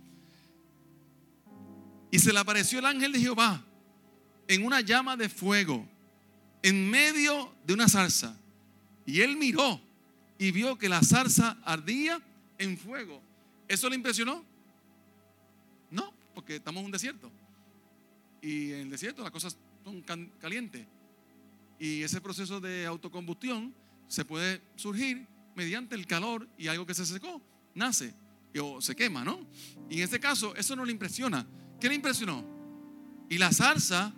Y 2.10 2.18
se 2.18 2.32
le 2.32 2.38
apareció 2.38 2.78
el 2.78 2.86
ángel 2.86 3.12
de 3.12 3.20
Jehová 3.20 3.64
en 4.48 4.64
una 4.64 4.80
llama 4.80 5.16
de 5.16 5.28
fuego, 5.28 5.88
en 6.66 6.90
medio 6.90 7.54
de 7.64 7.74
una 7.74 7.88
zarza. 7.88 8.36
Y 9.06 9.20
él 9.20 9.36
miró 9.36 9.80
y 10.36 10.50
vio 10.50 10.76
que 10.76 10.88
la 10.88 11.00
zarza 11.00 11.56
ardía 11.62 12.20
en 12.58 12.76
fuego. 12.76 13.22
¿Eso 13.68 13.88
le 13.88 13.94
impresionó? 13.94 14.44
No, 15.92 16.12
porque 16.34 16.56
estamos 16.56 16.80
en 16.80 16.86
un 16.86 16.90
desierto. 16.90 17.30
Y 18.42 18.72
en 18.72 18.80
el 18.80 18.90
desierto 18.90 19.22
las 19.22 19.30
cosas 19.30 19.56
son 19.84 20.02
calientes. 20.40 20.84
Y 21.78 22.02
ese 22.02 22.20
proceso 22.20 22.60
de 22.60 22.84
autocombustión 22.84 23.72
se 24.08 24.24
puede 24.24 24.60
surgir 24.74 25.24
mediante 25.54 25.94
el 25.94 26.04
calor 26.04 26.48
y 26.58 26.66
algo 26.66 26.84
que 26.84 26.94
se 26.94 27.06
secó, 27.06 27.40
nace 27.76 28.12
o 28.60 28.80
se 28.80 28.96
quema, 28.96 29.24
¿no? 29.24 29.46
Y 29.88 29.98
en 29.98 30.02
este 30.02 30.18
caso, 30.18 30.52
eso 30.56 30.74
no 30.74 30.84
le 30.84 30.90
impresiona. 30.90 31.46
¿Qué 31.80 31.88
le 31.88 31.94
impresionó? 31.94 32.44
Y 33.30 33.38
la 33.38 33.52
salsa 33.52 34.12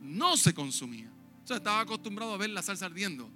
no 0.00 0.36
se 0.36 0.52
consumía. 0.52 1.13
O 1.44 1.46
sea, 1.46 1.58
estaba 1.58 1.80
acostumbrado 1.80 2.32
a 2.32 2.38
ver 2.38 2.50
la 2.50 2.62
salsa 2.62 2.86
ardiendo. 2.86 3.30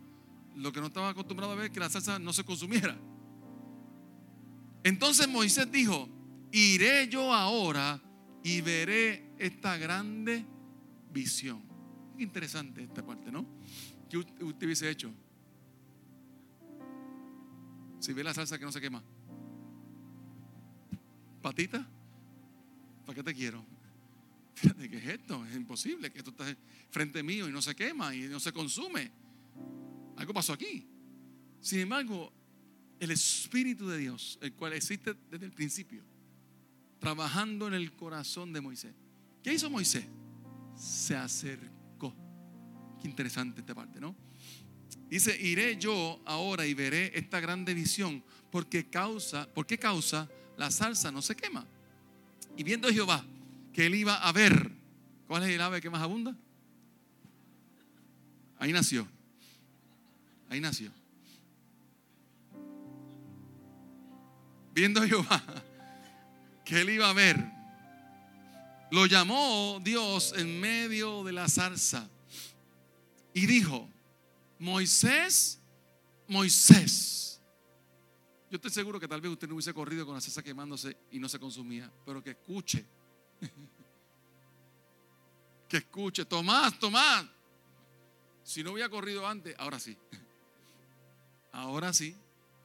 Lo 0.56 0.72
que 0.72 0.80
no 0.80 0.86
estaba 0.86 1.10
acostumbrado 1.10 1.52
a 1.52 1.56
ver 1.56 1.66
es 1.66 1.70
que 1.70 1.80
la 1.80 1.90
salsa 1.90 2.18
no 2.18 2.32
se 2.32 2.42
consumiera. 2.42 2.96
Entonces 4.82 5.28
Moisés 5.28 5.70
dijo, 5.70 6.08
iré 6.50 7.08
yo 7.08 7.34
ahora 7.34 8.00
y 8.42 8.62
veré 8.62 9.34
esta 9.38 9.76
grande 9.76 10.46
visión. 11.12 11.62
Interesante 12.18 12.82
esta 12.82 13.04
parte, 13.04 13.30
¿no? 13.30 13.46
¿Qué 14.08 14.16
usted 14.16 14.66
hubiese 14.66 14.88
hecho? 14.88 15.12
Si 18.00 18.14
ve 18.14 18.24
la 18.24 18.32
salsa 18.32 18.58
que 18.58 18.64
no 18.64 18.72
se 18.72 18.80
quema. 18.80 19.02
¿Patita? 21.42 21.86
¿Para 23.04 23.14
qué 23.16 23.22
te 23.22 23.34
quiero? 23.34 23.77
¿qué 24.90 24.96
es 24.96 25.06
esto? 25.06 25.44
Es 25.46 25.56
imposible 25.56 26.10
que 26.10 26.18
esto 26.18 26.30
esté 26.30 26.56
frente 26.90 27.22
mío 27.22 27.48
y 27.48 27.52
no 27.52 27.62
se 27.62 27.74
quema 27.74 28.14
y 28.14 28.22
no 28.22 28.40
se 28.40 28.52
consume. 28.52 29.10
Algo 30.16 30.32
pasó 30.32 30.52
aquí. 30.52 30.86
Sin 31.60 31.80
embargo, 31.80 32.32
el 32.98 33.10
Espíritu 33.10 33.88
de 33.88 33.98
Dios, 33.98 34.38
el 34.42 34.52
cual 34.54 34.72
existe 34.72 35.14
desde 35.30 35.46
el 35.46 35.52
principio, 35.52 36.02
trabajando 36.98 37.68
en 37.68 37.74
el 37.74 37.92
corazón 37.92 38.52
de 38.52 38.60
Moisés. 38.60 38.94
¿Qué 39.42 39.54
hizo 39.54 39.70
Moisés? 39.70 40.04
Se 40.76 41.14
acercó. 41.14 42.14
Qué 43.00 43.08
interesante 43.08 43.60
esta 43.60 43.74
parte, 43.74 44.00
¿no? 44.00 44.16
Dice, 45.08 45.40
iré 45.40 45.78
yo 45.78 46.20
ahora 46.26 46.66
y 46.66 46.74
veré 46.74 47.12
esta 47.14 47.40
grande 47.40 47.72
visión, 47.72 48.22
porque 48.50 48.88
causa, 48.88 49.48
¿por 49.52 49.66
qué 49.66 49.78
causa 49.78 50.28
la 50.56 50.70
salsa 50.70 51.10
no 51.10 51.22
se 51.22 51.34
quema? 51.34 51.66
Y 52.56 52.62
viendo 52.62 52.88
Jehová 52.90 53.24
que 53.78 53.86
él 53.86 53.94
iba 53.94 54.16
a 54.16 54.32
ver, 54.32 54.72
¿cuál 55.28 55.44
es 55.44 55.50
el 55.50 55.60
ave 55.60 55.80
que 55.80 55.88
más 55.88 56.02
abunda? 56.02 56.34
Ahí 58.58 58.72
nació. 58.72 59.06
Ahí 60.48 60.60
nació. 60.60 60.90
Viendo 64.74 65.00
Jehová 65.04 65.40
que 66.64 66.80
él 66.80 66.90
iba 66.90 67.08
a 67.08 67.12
ver, 67.12 67.36
lo 68.90 69.06
llamó 69.06 69.80
Dios 69.84 70.34
en 70.36 70.58
medio 70.60 71.22
de 71.22 71.30
la 71.30 71.48
zarza 71.48 72.10
y 73.32 73.46
dijo, 73.46 73.88
Moisés, 74.58 75.60
Moisés. 76.26 77.40
Yo 78.50 78.56
estoy 78.56 78.72
seguro 78.72 78.98
que 78.98 79.06
tal 79.06 79.20
vez 79.20 79.30
usted 79.30 79.46
no 79.46 79.54
hubiese 79.54 79.72
corrido 79.72 80.04
con 80.04 80.16
la 80.16 80.20
cesa 80.20 80.42
quemándose 80.42 80.96
y 81.12 81.20
no 81.20 81.28
se 81.28 81.38
consumía, 81.38 81.88
pero 82.04 82.20
que 82.20 82.30
escuche. 82.30 82.97
que 85.68 85.78
escuche, 85.78 86.24
Tomás, 86.24 86.78
Tomás. 86.78 87.26
Si 88.42 88.62
no 88.62 88.72
hubiera 88.72 88.88
corrido 88.88 89.26
antes, 89.26 89.54
ahora 89.58 89.78
sí. 89.78 89.96
Ahora 91.52 91.92
sí. 91.92 92.16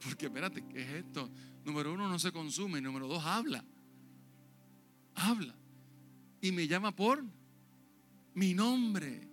Porque 0.03 0.27
espérate, 0.27 0.63
¿qué 0.67 0.81
es 0.81 1.05
esto? 1.05 1.29
Número 1.65 1.93
uno, 1.93 2.07
no 2.07 2.19
se 2.19 2.31
consume. 2.31 2.81
Número 2.81 3.07
dos, 3.07 3.23
habla. 3.23 3.63
Habla. 5.15 5.55
Y 6.41 6.51
me 6.51 6.67
llama 6.67 6.95
por 6.95 7.23
mi 8.33 8.53
nombre. 8.53 9.27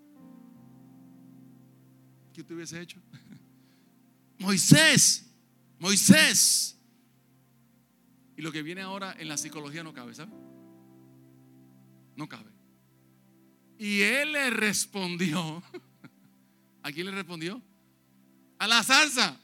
¿Qué 2.32 2.40
usted 2.40 2.54
hubiese 2.54 2.80
hecho? 2.80 3.00
Moisés, 4.38 5.26
Moisés. 5.78 6.78
Y 8.36 8.42
lo 8.42 8.52
que 8.52 8.62
viene 8.62 8.80
ahora 8.80 9.14
en 9.18 9.28
la 9.28 9.36
psicología 9.36 9.82
no 9.82 9.92
cabe, 9.92 10.14
¿sabe? 10.14 10.32
No 12.20 12.28
cabe. 12.28 12.50
Y 13.78 14.02
él 14.02 14.32
le 14.32 14.50
respondió. 14.50 15.62
¿A 16.82 16.92
quién 16.92 17.06
le 17.06 17.12
respondió? 17.12 17.62
A 18.58 18.68
la 18.68 18.82
salsa. 18.82 19.40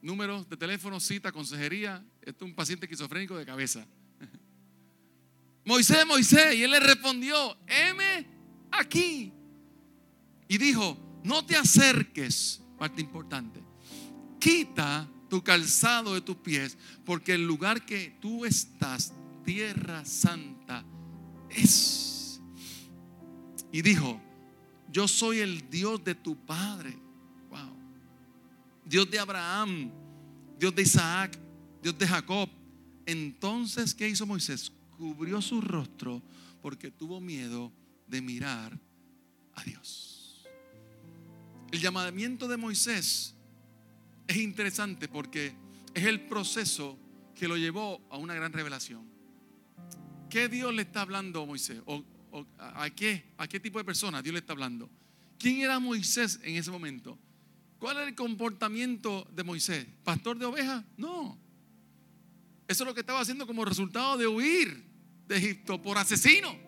Números 0.00 0.48
de 0.48 0.56
teléfono, 0.56 1.00
cita, 1.00 1.32
consejería. 1.32 2.06
Esto 2.22 2.44
es 2.44 2.50
un 2.50 2.54
paciente 2.54 2.86
esquizofrénico 2.86 3.36
de 3.36 3.44
cabeza. 3.44 3.84
Moisés, 5.64 6.06
Moisés. 6.06 6.54
Y 6.54 6.62
él 6.62 6.70
le 6.70 6.78
respondió, 6.78 7.58
heme 7.66 8.24
aquí. 8.70 9.32
Y 10.46 10.56
dijo, 10.56 10.96
no 11.24 11.44
te 11.44 11.56
acerques, 11.56 12.62
parte 12.78 13.00
importante, 13.00 13.60
quita 14.38 15.10
tu 15.28 15.42
calzado 15.42 16.14
de 16.14 16.20
tus 16.20 16.36
pies, 16.36 16.78
porque 17.04 17.34
el 17.34 17.44
lugar 17.44 17.84
que 17.84 18.16
tú 18.20 18.44
estás, 18.44 19.12
tierra 19.44 20.04
santa, 20.04 20.84
es. 21.50 22.40
Y 23.72 23.82
dijo, 23.82 24.20
yo 24.90 25.08
soy 25.08 25.40
el 25.40 25.68
Dios 25.68 26.02
de 26.04 26.14
tu 26.14 26.36
padre. 26.36 26.96
Wow. 27.50 27.76
Dios 28.84 29.10
de 29.10 29.18
Abraham, 29.18 29.90
Dios 30.58 30.74
de 30.74 30.82
Isaac, 30.82 31.38
Dios 31.82 31.98
de 31.98 32.06
Jacob. 32.06 32.48
Entonces, 33.06 33.94
¿qué 33.94 34.08
hizo 34.08 34.26
Moisés? 34.26 34.72
Cubrió 34.96 35.42
su 35.42 35.60
rostro 35.60 36.22
porque 36.62 36.90
tuvo 36.90 37.20
miedo 37.20 37.72
de 38.06 38.22
mirar 38.22 38.78
a 39.54 39.64
Dios. 39.64 40.46
El 41.72 41.80
llamamiento 41.80 42.46
de 42.46 42.56
Moisés 42.56 43.34
es 44.28 44.36
interesante 44.36 45.08
porque 45.08 45.54
es 45.92 46.04
el 46.04 46.20
proceso 46.26 46.96
que 47.34 47.48
lo 47.48 47.56
llevó 47.56 48.00
a 48.10 48.16
una 48.16 48.34
gran 48.34 48.52
revelación. 48.52 49.13
¿Qué 50.34 50.48
Dios 50.48 50.74
le 50.74 50.82
está 50.82 51.02
hablando 51.02 51.42
a 51.42 51.46
Moisés? 51.46 51.80
¿O, 51.86 52.02
a, 52.58 52.90
qué, 52.90 53.24
¿A 53.38 53.46
qué 53.46 53.60
tipo 53.60 53.78
de 53.78 53.84
persona 53.84 54.20
Dios 54.20 54.32
le 54.32 54.40
está 54.40 54.52
hablando? 54.52 54.90
¿Quién 55.38 55.60
era 55.60 55.78
Moisés 55.78 56.40
en 56.42 56.56
ese 56.56 56.72
momento? 56.72 57.16
¿Cuál 57.78 57.98
era 57.98 58.08
el 58.08 58.16
comportamiento 58.16 59.28
de 59.32 59.44
Moisés? 59.44 59.86
¿Pastor 60.02 60.36
de 60.36 60.46
ovejas? 60.46 60.82
No. 60.96 61.38
Eso 62.66 62.82
es 62.82 62.88
lo 62.88 62.92
que 62.94 63.02
estaba 63.02 63.20
haciendo 63.20 63.46
como 63.46 63.64
resultado 63.64 64.18
de 64.18 64.26
huir 64.26 64.84
de 65.28 65.36
Egipto 65.36 65.80
por 65.80 65.98
asesino. 65.98 66.58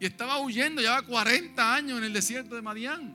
Y 0.00 0.06
estaba 0.06 0.40
huyendo, 0.40 0.80
llevaba 0.80 1.02
40 1.02 1.74
años 1.74 1.98
en 1.98 2.04
el 2.04 2.14
desierto 2.14 2.54
de 2.54 2.62
Madián 2.62 3.14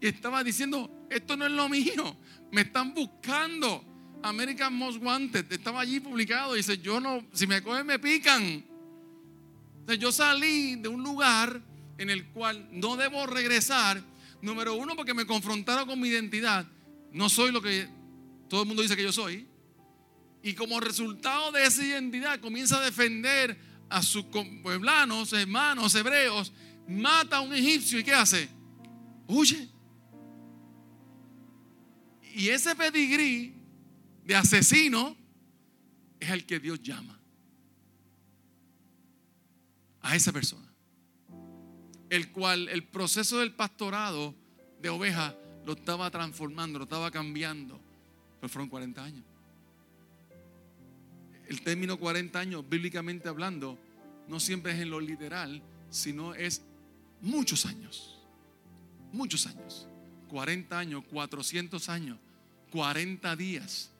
y 0.00 0.06
estaba 0.06 0.44
diciendo, 0.44 1.08
esto 1.10 1.36
no 1.36 1.44
es 1.44 1.50
lo 1.50 1.68
mío, 1.68 2.16
me 2.52 2.60
están 2.60 2.94
buscando. 2.94 3.84
American 4.22 4.74
Most 4.74 5.02
Wanted, 5.02 5.50
estaba 5.52 5.80
allí 5.80 6.00
publicado, 6.00 6.54
dice, 6.54 6.78
yo 6.78 7.00
no, 7.00 7.24
si 7.32 7.46
me 7.46 7.62
cogen 7.62 7.86
me 7.86 7.98
pican. 7.98 8.64
yo 9.98 10.10
salí 10.10 10.76
de 10.76 10.88
un 10.88 11.02
lugar 11.02 11.60
en 11.98 12.10
el 12.10 12.26
cual 12.26 12.68
no 12.72 12.96
debo 12.96 13.26
regresar, 13.26 14.02
número 14.42 14.74
uno, 14.74 14.96
porque 14.96 15.14
me 15.14 15.26
confrontaron 15.26 15.86
con 15.86 16.00
mi 16.00 16.08
identidad. 16.08 16.66
No 17.12 17.28
soy 17.28 17.52
lo 17.52 17.62
que 17.62 17.88
todo 18.48 18.62
el 18.62 18.68
mundo 18.68 18.82
dice 18.82 18.96
que 18.96 19.02
yo 19.02 19.12
soy. 19.12 19.46
Y 20.42 20.54
como 20.54 20.78
resultado 20.80 21.50
de 21.52 21.64
esa 21.64 21.84
identidad 21.84 22.40
comienza 22.40 22.78
a 22.78 22.84
defender 22.84 23.58
a 23.88 24.02
sus 24.02 24.26
pueblanos, 24.62 25.32
hermanos, 25.32 25.94
hebreos, 25.94 26.52
mata 26.88 27.38
a 27.38 27.40
un 27.40 27.54
egipcio 27.54 27.98
y 27.98 28.04
¿qué 28.04 28.12
hace? 28.12 28.48
Huye. 29.26 29.68
Y 32.34 32.50
ese 32.50 32.74
pedigrí 32.76 33.55
de 34.26 34.34
asesino 34.34 35.16
es 36.18 36.30
el 36.30 36.44
que 36.46 36.58
Dios 36.58 36.82
llama 36.82 37.18
a 40.02 40.16
esa 40.16 40.32
persona. 40.32 40.66
El 42.10 42.32
cual 42.32 42.68
el 42.68 42.84
proceso 42.84 43.38
del 43.38 43.52
pastorado 43.52 44.34
de 44.80 44.88
ovejas 44.88 45.34
lo 45.64 45.74
estaba 45.74 46.10
transformando, 46.10 46.78
lo 46.78 46.84
estaba 46.84 47.10
cambiando. 47.10 47.80
Pero 48.40 48.48
fueron 48.48 48.68
40 48.68 49.02
años. 49.02 49.24
El 51.48 51.62
término 51.62 51.96
40 51.96 52.38
años, 52.38 52.68
bíblicamente 52.68 53.28
hablando, 53.28 53.78
no 54.28 54.40
siempre 54.40 54.72
es 54.72 54.80
en 54.80 54.90
lo 54.90 55.00
literal, 55.00 55.62
sino 55.90 56.34
es 56.34 56.62
muchos 57.20 57.64
años. 57.64 58.18
Muchos 59.12 59.46
años. 59.46 59.88
40 60.28 60.76
años, 60.76 61.04
400 61.10 61.88
años, 61.88 62.18
40 62.72 63.36
días. 63.36 63.92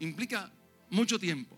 Implica 0.00 0.50
mucho 0.90 1.18
tiempo. 1.18 1.56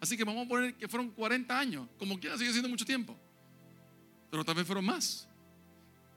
Así 0.00 0.16
que 0.16 0.24
vamos 0.24 0.46
a 0.46 0.48
poner 0.48 0.74
que 0.74 0.88
fueron 0.88 1.10
40 1.10 1.58
años. 1.58 1.88
Como 1.98 2.18
quiera, 2.18 2.36
sigue 2.36 2.50
siendo 2.50 2.68
mucho 2.68 2.84
tiempo. 2.84 3.16
Pero 4.30 4.44
tal 4.44 4.54
vez 4.54 4.66
fueron 4.66 4.84
más. 4.84 5.28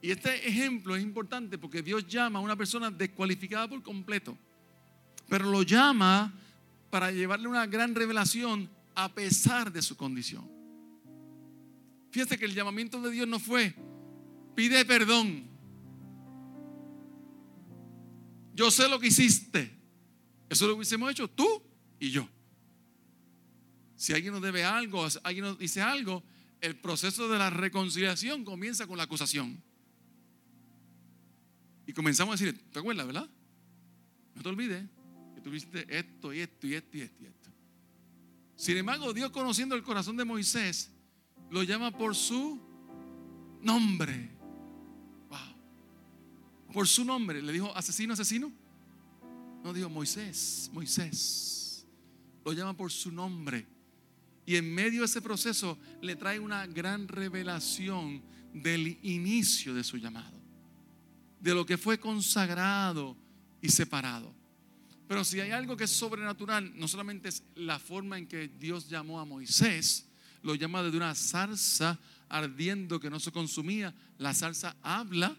Y 0.02 0.10
este 0.10 0.48
ejemplo 0.48 0.96
es 0.96 1.02
importante 1.02 1.58
porque 1.58 1.82
Dios 1.82 2.06
llama 2.06 2.38
a 2.38 2.42
una 2.42 2.56
persona 2.56 2.90
descualificada 2.90 3.68
por 3.68 3.82
completo. 3.82 4.36
Pero 5.28 5.50
lo 5.50 5.62
llama 5.62 6.32
para 6.90 7.12
llevarle 7.12 7.48
una 7.48 7.66
gran 7.66 7.94
revelación 7.94 8.68
a 8.94 9.12
pesar 9.12 9.72
de 9.72 9.82
su 9.82 9.96
condición. 9.96 10.48
Fíjate 12.10 12.36
que 12.36 12.46
el 12.46 12.54
llamamiento 12.54 13.00
de 13.00 13.10
Dios 13.10 13.28
no 13.28 13.38
fue, 13.38 13.74
pide 14.54 14.84
perdón. 14.84 15.44
Yo 18.54 18.70
sé 18.70 18.88
lo 18.88 18.98
que 18.98 19.06
hiciste. 19.06 19.79
Eso 20.50 20.66
lo 20.66 20.74
hubiésemos 20.74 21.10
hecho 21.12 21.28
tú 21.28 21.62
y 22.00 22.10
yo. 22.10 22.28
Si 23.94 24.12
alguien 24.12 24.32
nos 24.32 24.42
debe 24.42 24.64
algo, 24.64 25.06
alguien 25.22 25.44
nos 25.44 25.58
dice 25.58 25.80
algo, 25.80 26.24
el 26.60 26.76
proceso 26.76 27.28
de 27.28 27.38
la 27.38 27.50
reconciliación 27.50 28.44
comienza 28.44 28.86
con 28.86 28.98
la 28.98 29.04
acusación. 29.04 29.62
Y 31.86 31.92
comenzamos 31.92 32.40
a 32.40 32.44
decir, 32.44 32.60
¿te 32.72 32.80
acuerdas, 32.80 33.06
verdad? 33.06 33.30
No 34.34 34.42
te 34.42 34.48
olvides 34.48 34.84
que 35.34 35.40
tuviste 35.40 35.86
esto 35.88 36.32
y 36.32 36.40
esto 36.40 36.66
y 36.66 36.74
esto 36.74 36.96
y 36.96 37.00
esto 37.02 37.22
y 37.22 37.26
esto. 37.26 37.50
Sin 38.56 38.76
embargo, 38.76 39.12
Dios 39.12 39.30
conociendo 39.30 39.76
el 39.76 39.84
corazón 39.84 40.16
de 40.16 40.24
Moisés, 40.24 40.90
lo 41.50 41.62
llama 41.62 41.96
por 41.96 42.16
su 42.16 42.60
nombre. 43.62 44.30
Wow. 45.28 46.72
Por 46.72 46.88
su 46.88 47.04
nombre. 47.04 47.40
Le 47.40 47.52
dijo, 47.52 47.74
asesino, 47.76 48.14
asesino. 48.14 48.52
No 49.62 49.72
dijo 49.72 49.88
Moisés, 49.88 50.70
Moisés. 50.72 51.86
Lo 52.44 52.52
llama 52.52 52.76
por 52.76 52.90
su 52.90 53.12
nombre. 53.12 53.66
Y 54.46 54.56
en 54.56 54.74
medio 54.74 55.00
de 55.00 55.06
ese 55.06 55.22
proceso 55.22 55.78
le 56.00 56.16
trae 56.16 56.40
una 56.40 56.66
gran 56.66 57.06
revelación 57.06 58.22
del 58.52 58.98
inicio 59.02 59.74
de 59.74 59.84
su 59.84 59.96
llamado. 59.96 60.40
De 61.40 61.54
lo 61.54 61.64
que 61.64 61.78
fue 61.78 62.00
consagrado 62.00 63.16
y 63.60 63.68
separado. 63.68 64.34
Pero 65.06 65.24
si 65.24 65.40
hay 65.40 65.50
algo 65.50 65.76
que 65.76 65.84
es 65.84 65.90
sobrenatural, 65.90 66.72
no 66.78 66.86
solamente 66.86 67.28
es 67.28 67.42
la 67.56 67.78
forma 67.78 68.16
en 68.16 68.26
que 68.26 68.48
Dios 68.48 68.88
llamó 68.88 69.18
a 69.20 69.24
Moisés, 69.24 70.06
lo 70.42 70.54
llama 70.54 70.82
desde 70.82 70.96
una 70.96 71.14
zarza 71.14 71.98
ardiendo 72.28 73.00
que 73.00 73.10
no 73.10 73.20
se 73.20 73.32
consumía. 73.32 73.94
La 74.18 74.32
zarza 74.32 74.76
habla, 74.82 75.36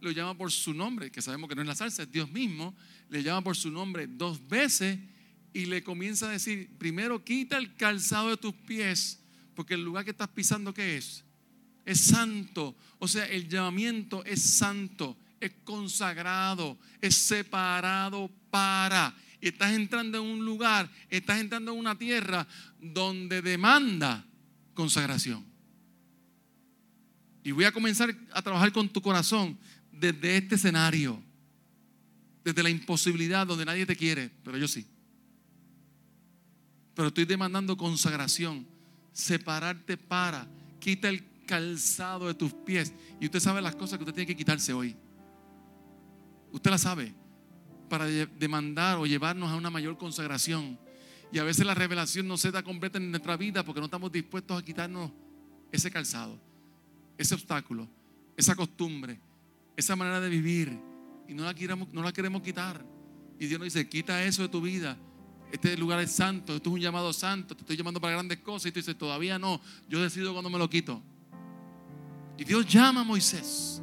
lo 0.00 0.10
llama 0.10 0.36
por 0.36 0.50
su 0.50 0.74
nombre, 0.74 1.10
que 1.10 1.22
sabemos 1.22 1.48
que 1.48 1.54
no 1.54 1.62
es 1.62 1.68
la 1.68 1.74
zarza, 1.74 2.02
es 2.02 2.10
Dios 2.10 2.30
mismo. 2.30 2.74
Le 3.12 3.22
llama 3.22 3.44
por 3.44 3.54
su 3.54 3.70
nombre 3.70 4.06
dos 4.06 4.48
veces 4.48 4.98
y 5.52 5.66
le 5.66 5.84
comienza 5.84 6.30
a 6.30 6.32
decir, 6.32 6.70
primero 6.78 7.22
quita 7.22 7.58
el 7.58 7.76
calzado 7.76 8.30
de 8.30 8.38
tus 8.38 8.54
pies, 8.54 9.20
porque 9.54 9.74
el 9.74 9.84
lugar 9.84 10.06
que 10.06 10.12
estás 10.12 10.28
pisando, 10.28 10.72
¿qué 10.72 10.96
es? 10.96 11.22
Es 11.84 12.00
santo. 12.00 12.74
O 12.98 13.06
sea, 13.06 13.26
el 13.26 13.50
llamamiento 13.50 14.24
es 14.24 14.40
santo, 14.40 15.18
es 15.40 15.52
consagrado, 15.62 16.78
es 17.02 17.14
separado 17.14 18.30
para. 18.48 19.14
Y 19.42 19.48
estás 19.48 19.72
entrando 19.72 20.16
en 20.16 20.24
un 20.24 20.46
lugar, 20.46 20.90
estás 21.10 21.38
entrando 21.38 21.72
en 21.72 21.80
una 21.80 21.98
tierra 21.98 22.48
donde 22.80 23.42
demanda 23.42 24.24
consagración. 24.72 25.44
Y 27.44 27.50
voy 27.50 27.66
a 27.66 27.72
comenzar 27.72 28.16
a 28.32 28.40
trabajar 28.40 28.72
con 28.72 28.88
tu 28.88 29.02
corazón 29.02 29.58
desde 29.92 30.38
este 30.38 30.54
escenario, 30.54 31.22
desde 32.44 32.62
la 32.62 32.70
imposibilidad 32.70 33.46
donde 33.46 33.64
nadie 33.64 33.86
te 33.86 33.96
quiere, 33.96 34.30
pero 34.44 34.56
yo 34.58 34.68
sí. 34.68 34.86
Pero 36.94 37.08
estoy 37.08 37.24
demandando 37.24 37.76
consagración, 37.76 38.66
separarte 39.12 39.96
para, 39.96 40.46
quita 40.78 41.08
el 41.08 41.24
calzado 41.46 42.26
de 42.26 42.34
tus 42.34 42.52
pies. 42.52 42.92
Y 43.20 43.26
usted 43.26 43.40
sabe 43.40 43.62
las 43.62 43.76
cosas 43.76 43.98
que 43.98 44.04
usted 44.04 44.14
tiene 44.14 44.26
que 44.26 44.36
quitarse 44.36 44.72
hoy. 44.72 44.96
Usted 46.50 46.70
las 46.70 46.82
sabe, 46.82 47.14
para 47.88 48.06
demandar 48.06 48.98
o 48.98 49.06
llevarnos 49.06 49.50
a 49.50 49.56
una 49.56 49.70
mayor 49.70 49.96
consagración. 49.96 50.78
Y 51.32 51.38
a 51.38 51.44
veces 51.44 51.64
la 51.64 51.74
revelación 51.74 52.28
no 52.28 52.36
se 52.36 52.50
da 52.50 52.62
completa 52.62 52.98
en 52.98 53.10
nuestra 53.10 53.36
vida 53.36 53.64
porque 53.64 53.80
no 53.80 53.86
estamos 53.86 54.12
dispuestos 54.12 54.58
a 54.58 54.64
quitarnos 54.64 55.10
ese 55.70 55.90
calzado, 55.90 56.38
ese 57.16 57.34
obstáculo, 57.34 57.88
esa 58.36 58.54
costumbre, 58.54 59.18
esa 59.76 59.96
manera 59.96 60.20
de 60.20 60.28
vivir. 60.28 60.91
Y 61.28 61.34
no 61.34 61.44
la, 61.44 61.54
queremos, 61.54 61.92
no 61.92 62.02
la 62.02 62.12
queremos 62.12 62.42
quitar. 62.42 62.84
Y 63.38 63.46
Dios 63.46 63.58
nos 63.58 63.66
dice, 63.66 63.88
quita 63.88 64.22
eso 64.24 64.42
de 64.42 64.48
tu 64.48 64.60
vida. 64.60 64.96
Este 65.50 65.76
lugar 65.76 66.00
es 66.00 66.12
santo, 66.12 66.56
esto 66.56 66.70
es 66.70 66.74
un 66.74 66.80
llamado 66.80 67.12
santo, 67.12 67.54
te 67.54 67.60
estoy 67.62 67.76
llamando 67.76 68.00
para 68.00 68.14
grandes 68.14 68.38
cosas. 68.38 68.66
Y 68.66 68.72
tú 68.72 68.80
dices, 68.80 68.96
todavía 68.96 69.38
no, 69.38 69.60
yo 69.88 70.02
decido 70.02 70.32
cuando 70.32 70.50
me 70.50 70.58
lo 70.58 70.68
quito. 70.68 71.02
Y 72.38 72.44
Dios 72.44 72.66
llama 72.66 73.02
a 73.02 73.04
Moisés, 73.04 73.82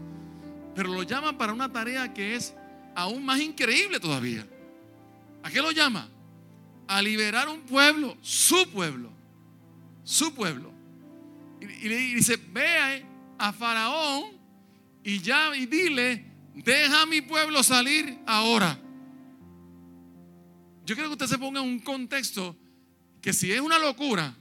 pero 0.76 0.92
lo 0.92 1.04
llama 1.04 1.38
para 1.38 1.54
una 1.54 1.72
tarea 1.72 2.14
que 2.14 2.36
es 2.36 2.54
aún 2.96 3.24
más 3.24 3.40
increíble 3.40 4.00
todavía. 4.00 4.48
¿A 5.44 5.50
qué 5.50 5.62
lo 5.62 5.72
llama? 5.72 6.10
a 6.90 7.04
liberar 7.04 7.48
un 7.48 7.62
pueblo, 7.62 8.18
su 8.20 8.68
pueblo, 8.72 9.12
su 10.04 10.34
pueblo. 10.34 10.74
Y, 11.62 11.88
le 11.88 11.98
dice, 11.98 12.36
ve 12.36 13.06
a 13.38 13.54
Faraón 13.54 14.32
y 15.04 15.20
ya 15.20 15.56
y 15.56 15.68
dile, 15.68 16.26
deja 16.64 17.02
a 17.02 17.06
mi 17.06 17.22
pueblo 17.22 17.64
salir 17.64 18.20
ahora. 18.26 18.80
Yo 20.86 20.96
quiero 20.96 21.10
que 21.10 21.14
usted 21.14 21.28
se 21.28 21.38
ponga 21.38 21.62
en 21.62 21.68
un 21.68 21.80
contexto 21.80 22.56
que 23.22 23.34
si 23.34 23.52
es 23.52 23.62
una 23.62 23.78
locura, 23.78 24.36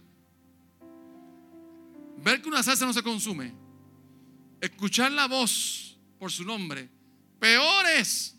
ver 2.19 2.41
que 2.41 2.49
una 2.49 2.63
salsa 2.63 2.87
no 2.87 2.93
se 2.93 3.03
consume, 3.03 3.53
escuchar 4.61 5.13
la 5.13 5.27
voz 5.27 5.99
por 6.19 6.31
su 6.31 6.45
nombre, 6.45 6.89
peor 7.39 7.87
es, 7.87 8.37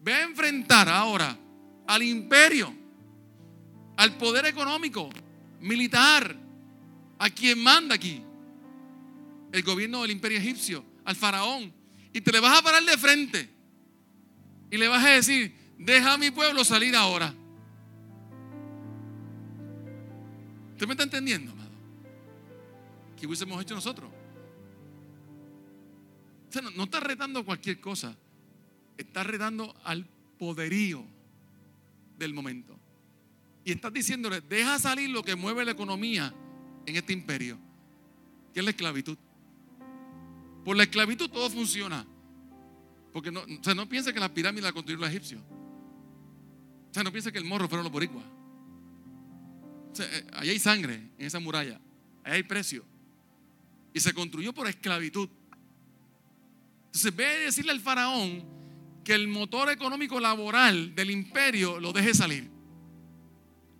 ve 0.00 0.14
a 0.14 0.22
enfrentar 0.22 0.88
ahora 0.88 1.38
al 1.86 2.02
imperio 2.02 2.78
al 3.98 4.16
poder 4.16 4.46
económico, 4.46 5.10
militar, 5.60 6.36
a 7.18 7.30
quien 7.30 7.60
manda 7.60 7.96
aquí, 7.96 8.22
el 9.50 9.62
gobierno 9.64 10.02
del 10.02 10.12
imperio 10.12 10.38
egipcio, 10.38 10.84
al 11.04 11.16
faraón, 11.16 11.74
y 12.18 12.20
te 12.20 12.32
le 12.32 12.40
vas 12.40 12.58
a 12.58 12.62
parar 12.62 12.82
de 12.82 12.98
frente 12.98 13.48
y 14.72 14.76
le 14.76 14.88
vas 14.88 15.04
a 15.04 15.10
decir, 15.10 15.54
deja 15.78 16.14
a 16.14 16.18
mi 16.18 16.32
pueblo 16.32 16.64
salir 16.64 16.96
ahora. 16.96 17.32
¿Usted 20.72 20.84
me 20.88 20.94
está 20.94 21.04
entendiendo, 21.04 21.52
amado? 21.52 21.70
¿Qué 23.16 23.24
hubiésemos 23.24 23.62
hecho 23.62 23.76
nosotros? 23.76 24.10
no, 26.60 26.70
no 26.72 26.82
está 26.82 26.98
retando 26.98 27.44
cualquier 27.44 27.80
cosa, 27.80 28.16
está 28.96 29.22
retando 29.22 29.76
al 29.84 30.04
poderío 30.40 31.04
del 32.18 32.34
momento. 32.34 32.76
Y 33.64 33.70
estás 33.70 33.92
diciéndole, 33.92 34.40
deja 34.40 34.76
salir 34.80 35.08
lo 35.10 35.22
que 35.22 35.36
mueve 35.36 35.64
la 35.64 35.70
economía 35.70 36.34
en 36.84 36.96
este 36.96 37.12
imperio, 37.12 37.60
que 38.52 38.58
es 38.58 38.64
la 38.64 38.72
esclavitud. 38.72 39.16
Por 40.68 40.76
la 40.76 40.82
esclavitud 40.82 41.30
todo 41.30 41.48
funciona. 41.48 42.06
Porque 43.10 43.32
no, 43.32 43.40
o 43.40 43.64
sea, 43.64 43.74
no 43.74 43.88
piensa 43.88 44.12
que 44.12 44.20
la 44.20 44.34
pirámide 44.34 44.60
la 44.64 44.72
construyeron 44.74 45.00
los 45.00 45.08
egipcios. 45.08 45.40
O 45.40 46.92
sea, 46.92 47.02
no 47.02 47.10
piensa 47.10 47.32
que 47.32 47.38
el 47.38 47.46
morro 47.46 47.66
fueron 47.70 47.84
los 47.84 47.90
boricuas. 47.90 48.22
O 49.98 50.02
eh, 50.02 50.26
ahí 50.34 50.50
hay 50.50 50.58
sangre 50.58 50.96
en 51.16 51.26
esa 51.26 51.40
muralla. 51.40 51.80
Ahí 52.22 52.34
hay 52.34 52.42
precio. 52.42 52.84
Y 53.94 54.00
se 54.00 54.12
construyó 54.12 54.52
por 54.52 54.68
esclavitud. 54.68 55.30
Entonces 56.88 57.16
ve 57.16 57.24
a 57.24 57.38
decirle 57.46 57.72
al 57.72 57.80
faraón 57.80 58.44
que 59.04 59.14
el 59.14 59.26
motor 59.26 59.70
económico 59.70 60.20
laboral 60.20 60.94
del 60.94 61.10
imperio 61.10 61.80
lo 61.80 61.94
deje 61.94 62.12
salir 62.12 62.50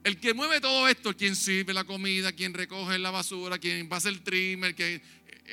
El 0.05 0.19
que 0.19 0.33
mueve 0.33 0.59
todo 0.63 0.89
esto, 0.89 1.15
quien 1.15 1.37
sirve 1.37 1.75
la 1.75 1.85
comida, 1.85 2.33
quien 2.33 2.55
recoge 2.55 2.99
la 2.99 3.11
basura, 3.11 3.59
quien 3.59 3.91
pasa 3.91 4.09
el 4.09 4.23
trimmer, 4.23 4.75
que 4.75 5.03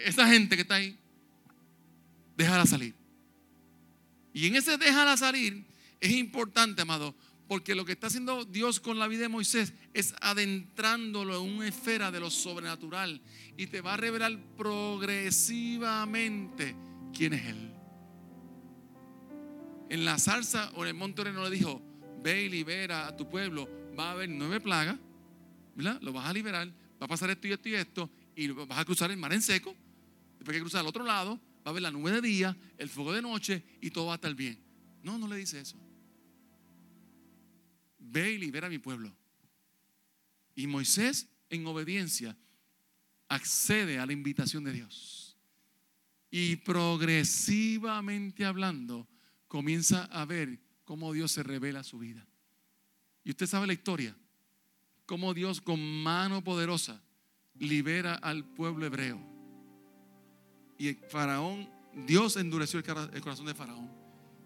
esa 0.06 0.30
gente 0.30 0.56
que 0.56 0.62
está 0.62 0.76
ahí, 0.76 0.98
déjala 2.38 2.66
salir. 2.66 2.94
Y 4.34 4.48
en 4.48 4.56
ese 4.56 4.78
déjala 4.78 5.18
salir 5.18 5.66
es 6.00 6.12
importante, 6.12 6.82
amado, 6.82 7.14
porque 7.48 7.76
lo 7.76 7.86
que 7.86 7.92
está 7.94 8.08
haciendo 8.08 8.44
Dios 8.46 8.80
con 8.80 8.98
la 9.00 9.08
vida 9.08 9.22
de 9.22 9.30
Moisés 9.30 9.74
es 9.94 10.14
adentrándolo 10.22 11.38
en 11.38 11.44
una 11.58 11.68
esfera 11.68 12.12
de 12.12 12.20
lo 12.20 12.30
sobrenatural 12.30 13.22
y 13.58 13.68
te 13.68 13.80
va 13.82 13.94
a 13.94 13.98
revelar 13.98 14.38
progresivamente 14.58 16.76
quién 17.14 17.34
es 17.34 17.46
Él. 17.46 17.72
En 19.90 20.04
la 20.04 20.18
salsa 20.18 20.72
o 20.76 20.82
en 20.84 20.90
el 20.90 20.96
monte 20.96 21.24
no 21.32 21.44
le 21.44 21.52
dijo, 21.52 21.80
ve 22.24 22.44
y 22.44 22.50
libera 22.50 23.08
a 23.08 23.16
tu 23.16 23.30
pueblo, 23.30 23.70
va 23.98 24.10
a 24.10 24.12
haber 24.12 24.30
nueve 24.30 24.60
plagas, 24.60 24.98
¿verdad? 25.76 26.02
Lo 26.02 26.12
vas 26.12 26.28
a 26.28 26.34
liberar, 26.34 26.68
va 26.68 27.06
a 27.06 27.08
pasar 27.08 27.30
esto 27.30 27.48
y 27.48 27.52
esto 27.52 27.70
y 27.70 27.76
esto, 27.76 28.10
y 28.36 28.48
vas 28.48 28.80
a 28.80 28.86
cruzar 28.86 29.12
el 29.12 29.18
mar 29.18 29.32
en 29.32 29.44
seco, 29.44 29.76
después 30.40 30.58
que 30.58 30.62
cruzar 30.62 30.82
al 30.82 30.88
otro 30.88 31.04
lado, 31.04 31.40
va 31.66 31.70
a 31.70 31.72
haber 31.72 31.82
la 31.82 31.92
nube 31.92 32.12
de 32.12 32.22
día, 32.22 32.56
el 32.78 32.90
fuego 32.90 33.12
de 33.12 33.24
noche 33.24 33.64
y 33.82 33.90
todo 33.90 34.08
va 34.08 34.14
a 34.14 34.16
estar 34.16 34.36
bien. 34.36 34.60
No, 35.02 35.18
no 35.18 35.28
le 35.28 35.38
dice 35.38 35.60
eso. 35.60 35.78
Ve 37.98 38.34
y 38.34 38.38
libera 38.38 38.68
a 38.68 38.70
mi 38.70 38.78
pueblo. 38.78 39.12
Y 40.54 40.68
Moisés, 40.68 41.28
en 41.50 41.66
obediencia, 41.66 42.38
accede 43.28 43.98
a 43.98 44.06
la 44.06 44.14
invitación 44.14 44.64
de 44.64 44.74
Dios. 44.74 45.36
Y 46.30 46.58
progresivamente 46.58 48.46
hablando, 48.46 49.08
comienza 49.48 50.06
a 50.06 50.26
ver 50.26 50.60
cómo 50.84 51.14
Dios 51.14 51.32
se 51.32 51.42
revela 51.42 51.84
su 51.84 51.98
vida. 51.98 52.28
Y 53.24 53.32
usted 53.32 53.48
sabe 53.48 53.66
la 53.66 53.74
historia, 53.74 54.16
cómo 55.08 55.34
Dios 55.34 55.62
con 55.62 55.82
mano 56.04 56.44
poderosa 56.44 57.02
libera 57.58 58.14
al 58.16 58.46
pueblo 58.46 58.86
hebreo. 58.86 59.35
Y 60.78 60.94
faraón, 60.94 61.70
Dios 62.06 62.38
endureció 62.38 62.80
el 62.80 63.22
corazón 63.22 63.46
de 63.46 63.54
faraón 63.54 63.90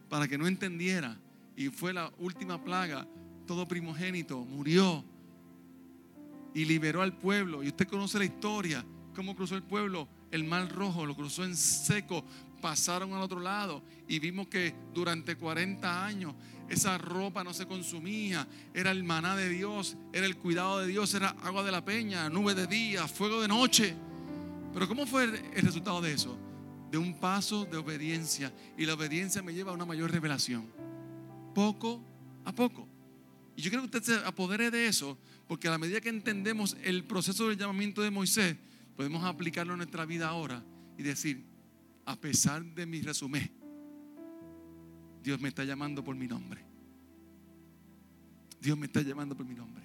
para 0.09 0.27
que 0.27 0.37
no 0.37 0.47
entendiera. 0.47 1.17
Y 1.55 1.69
fue 1.69 1.93
la 1.93 2.11
última 2.19 2.63
plaga, 2.63 3.07
todo 3.45 3.67
primogénito 3.67 4.39
murió 4.45 5.03
y 6.53 6.65
liberó 6.65 7.01
al 7.01 7.17
pueblo. 7.17 7.63
Y 7.63 7.67
usted 7.67 7.87
conoce 7.87 8.17
la 8.17 8.25
historia, 8.25 8.85
cómo 9.15 9.35
cruzó 9.35 9.55
el 9.55 9.63
pueblo. 9.63 10.07
El 10.31 10.43
mar 10.43 10.71
rojo 10.71 11.05
lo 11.05 11.15
cruzó 11.15 11.43
en 11.43 11.55
seco, 11.55 12.23
pasaron 12.61 13.13
al 13.13 13.21
otro 13.21 13.39
lado 13.39 13.81
y 14.07 14.19
vimos 14.19 14.47
que 14.47 14.75
durante 14.93 15.35
40 15.35 16.05
años 16.05 16.35
esa 16.69 16.97
ropa 16.99 17.43
no 17.43 17.51
se 17.51 17.65
consumía, 17.65 18.47
era 18.73 18.91
el 18.91 19.03
maná 19.03 19.35
de 19.35 19.49
Dios, 19.49 19.97
era 20.13 20.27
el 20.27 20.37
cuidado 20.37 20.79
de 20.79 20.87
Dios, 20.87 21.13
era 21.15 21.29
agua 21.41 21.63
de 21.63 21.71
la 21.71 21.83
peña, 21.83 22.29
nube 22.29 22.53
de 22.53 22.67
día, 22.67 23.07
fuego 23.07 23.41
de 23.41 23.47
noche. 23.47 23.95
Pero 24.73 24.87
¿cómo 24.87 25.05
fue 25.05 25.23
el 25.23 25.61
resultado 25.61 26.01
de 26.01 26.13
eso? 26.13 26.37
De 26.91 26.97
un 26.97 27.19
paso 27.19 27.65
de 27.65 27.77
obediencia 27.77 28.53
y 28.77 28.85
la 28.85 28.93
obediencia 28.93 29.41
me 29.41 29.53
lleva 29.53 29.71
a 29.71 29.75
una 29.75 29.85
mayor 29.85 30.11
revelación, 30.11 30.67
poco 31.53 32.03
a 32.45 32.53
poco. 32.53 32.87
Y 33.55 33.61
yo 33.61 33.69
quiero 33.69 33.83
que 33.83 33.97
usted 33.97 34.19
se 34.19 34.25
apodere 34.25 34.71
de 34.71 34.87
eso, 34.87 35.17
porque 35.47 35.67
a 35.67 35.71
la 35.71 35.77
medida 35.77 35.99
que 35.99 36.09
entendemos 36.09 36.77
el 36.83 37.03
proceso 37.03 37.49
del 37.49 37.57
llamamiento 37.57 38.01
de 38.01 38.09
Moisés, 38.09 38.55
podemos 38.95 39.23
aplicarlo 39.23 39.73
en 39.73 39.79
nuestra 39.79 40.05
vida 40.05 40.27
ahora 40.27 40.63
y 40.97 41.03
decir, 41.03 41.45
a 42.05 42.15
pesar 42.15 42.63
de 42.63 42.85
mi 42.85 43.01
resumen, 43.01 43.51
Dios 45.23 45.39
me 45.41 45.49
está 45.49 45.63
llamando 45.63 46.03
por 46.03 46.15
mi 46.15 46.27
nombre. 46.27 46.65
Dios 48.61 48.77
me 48.77 48.85
está 48.85 49.01
llamando 49.01 49.35
por 49.35 49.45
mi 49.45 49.55
nombre. 49.55 49.83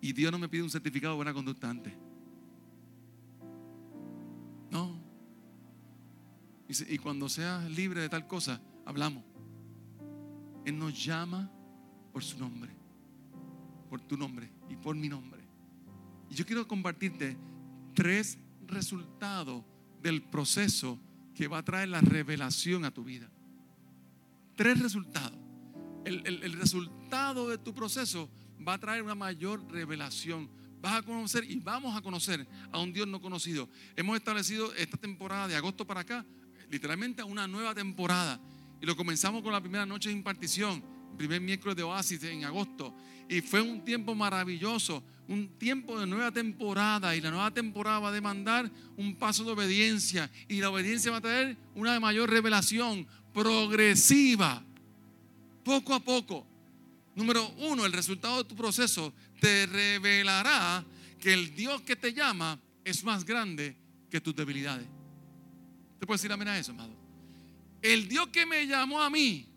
Y 0.00 0.12
Dios 0.12 0.30
no 0.30 0.38
me 0.38 0.48
pide 0.48 0.62
un 0.62 0.70
certificado 0.70 1.14
de 1.14 1.16
buena 1.16 1.34
conducta 1.34 1.68
antes. 1.68 1.92
Y 6.68 6.98
cuando 6.98 7.28
sea 7.28 7.66
libre 7.68 8.02
de 8.02 8.08
tal 8.08 8.26
cosa, 8.26 8.60
hablamos. 8.84 9.24
Él 10.64 10.78
nos 10.78 11.02
llama 11.02 11.50
por 12.12 12.22
su 12.22 12.38
nombre, 12.38 12.70
por 13.88 14.00
tu 14.02 14.16
nombre 14.16 14.50
y 14.68 14.76
por 14.76 14.94
mi 14.94 15.08
nombre. 15.08 15.42
Y 16.30 16.34
yo 16.34 16.44
quiero 16.44 16.68
compartirte 16.68 17.36
tres 17.94 18.38
resultados 18.66 19.64
del 20.02 20.22
proceso 20.22 20.98
que 21.34 21.48
va 21.48 21.58
a 21.58 21.64
traer 21.64 21.88
la 21.88 22.00
revelación 22.00 22.84
a 22.84 22.90
tu 22.90 23.04
vida. 23.04 23.30
Tres 24.56 24.78
resultados. 24.80 25.38
El, 26.04 26.52
resultado 26.54 27.48
de 27.48 27.58
tu 27.58 27.74
proceso 27.74 28.30
va 28.66 28.74
a 28.74 28.78
traer 28.78 29.02
una 29.02 29.14
mayor 29.14 29.64
revelación. 29.70 30.50
Vas 30.80 30.96
a 30.96 31.02
conocer 31.02 31.44
y 31.44 31.60
vamos 31.60 31.96
a 31.96 32.00
conocer 32.00 32.46
a 32.72 32.78
un 32.80 32.92
Dios 32.92 33.06
no 33.06 33.20
conocido. 33.20 33.68
Hemos 33.96 34.16
establecido 34.16 34.74
esta 34.74 34.96
temporada 34.96 35.48
de 35.48 35.56
agosto 35.56 35.86
para 35.86 36.00
acá, 36.00 36.26
literalmente 36.70 37.22
una 37.22 37.46
nueva 37.46 37.74
temporada. 37.74 38.40
Y 38.80 38.86
lo 38.86 38.96
comenzamos 38.96 39.42
con 39.42 39.52
la 39.52 39.60
primera 39.60 39.86
noche 39.86 40.08
de 40.08 40.14
impartición, 40.14 40.82
el 41.10 41.16
primer 41.16 41.40
miércoles 41.40 41.76
de 41.76 41.82
Oasis 41.82 42.22
en 42.24 42.44
agosto. 42.44 42.94
Y 43.28 43.40
fue 43.40 43.60
un 43.60 43.84
tiempo 43.84 44.14
maravilloso 44.14 45.02
un 45.28 45.58
tiempo 45.58 46.00
de 46.00 46.06
nueva 46.06 46.32
temporada 46.32 47.14
y 47.14 47.20
la 47.20 47.30
nueva 47.30 47.50
temporada 47.50 47.98
va 47.98 48.08
a 48.08 48.12
demandar 48.12 48.70
un 48.96 49.14
paso 49.14 49.44
de 49.44 49.52
obediencia 49.52 50.30
y 50.48 50.60
la 50.60 50.70
obediencia 50.70 51.10
va 51.10 51.18
a 51.18 51.20
traer 51.20 51.56
una 51.74 52.00
mayor 52.00 52.30
revelación 52.30 53.06
progresiva, 53.34 54.64
poco 55.62 55.94
a 55.94 56.00
poco. 56.00 56.46
Número 57.14 57.46
uno, 57.58 57.84
el 57.84 57.92
resultado 57.92 58.38
de 58.38 58.48
tu 58.48 58.56
proceso 58.56 59.12
te 59.38 59.66
revelará 59.66 60.84
que 61.20 61.34
el 61.34 61.54
Dios 61.54 61.82
que 61.82 61.94
te 61.94 62.14
llama 62.14 62.58
es 62.82 63.04
más 63.04 63.24
grande 63.24 63.76
que 64.10 64.22
tus 64.22 64.34
debilidades. 64.34 64.86
¿Te 65.98 66.06
puedes 66.06 66.20
decir 66.20 66.32
amén 66.32 66.48
a 66.48 66.58
eso, 66.58 66.72
amado? 66.72 66.94
El 67.82 68.08
Dios 68.08 68.28
que 68.28 68.46
me 68.46 68.66
llamó 68.66 69.00
a 69.00 69.10
mí 69.10 69.48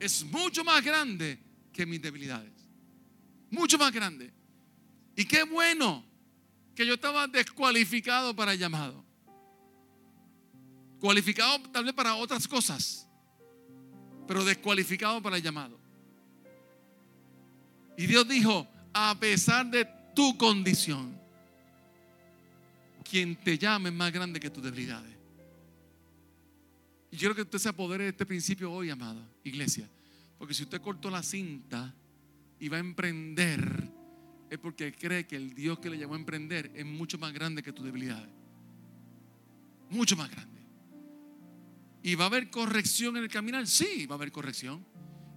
es 0.00 0.24
mucho 0.24 0.64
más 0.64 0.84
grande 0.84 1.38
que 1.72 1.86
mis 1.86 2.00
debilidades. 2.00 2.52
Mucho 3.50 3.78
más 3.78 3.92
grande. 3.92 4.32
Y 5.16 5.24
qué 5.24 5.44
bueno 5.44 6.04
que 6.74 6.86
yo 6.86 6.94
estaba 6.94 7.26
descualificado 7.26 8.34
para 8.34 8.52
el 8.52 8.58
llamado. 8.58 9.04
Cualificado 11.00 11.60
tal 11.70 11.84
vez 11.84 11.94
para 11.94 12.14
otras 12.14 12.46
cosas, 12.46 13.08
pero 14.26 14.44
descualificado 14.44 15.20
para 15.20 15.36
el 15.36 15.42
llamado. 15.42 15.78
Y 17.96 18.06
Dios 18.06 18.26
dijo, 18.26 18.66
a 18.94 19.18
pesar 19.18 19.66
de 19.66 19.86
tu 20.14 20.36
condición, 20.38 21.20
quien 23.02 23.36
te 23.36 23.58
llame 23.58 23.90
es 23.90 23.94
más 23.94 24.12
grande 24.12 24.40
que 24.40 24.48
tus 24.48 24.62
debilidades. 24.62 25.12
Y 27.12 27.18
quiero 27.18 27.34
que 27.34 27.42
usted 27.42 27.58
se 27.58 27.68
apodere 27.68 28.04
de 28.04 28.10
este 28.10 28.24
principio 28.24 28.72
hoy, 28.72 28.88
amada 28.88 29.28
iglesia. 29.44 29.88
Porque 30.38 30.54
si 30.54 30.62
usted 30.62 30.80
cortó 30.80 31.10
la 31.10 31.22
cinta 31.22 31.94
y 32.58 32.68
va 32.70 32.78
a 32.78 32.80
emprender, 32.80 33.90
es 34.48 34.58
porque 34.58 34.92
cree 34.92 35.26
que 35.26 35.36
el 35.36 35.54
Dios 35.54 35.78
que 35.78 35.90
le 35.90 35.98
llamó 35.98 36.14
a 36.14 36.16
emprender 36.16 36.72
es 36.74 36.86
mucho 36.86 37.18
más 37.18 37.34
grande 37.34 37.62
que 37.62 37.70
tus 37.70 37.84
debilidades. 37.84 38.30
Mucho 39.90 40.16
más 40.16 40.30
grande. 40.30 40.62
¿Y 42.02 42.14
va 42.14 42.24
a 42.24 42.26
haber 42.28 42.50
corrección 42.50 43.18
en 43.18 43.24
el 43.24 43.28
caminar? 43.28 43.66
Sí, 43.66 44.06
va 44.06 44.14
a 44.14 44.16
haber 44.16 44.32
corrección. 44.32 44.84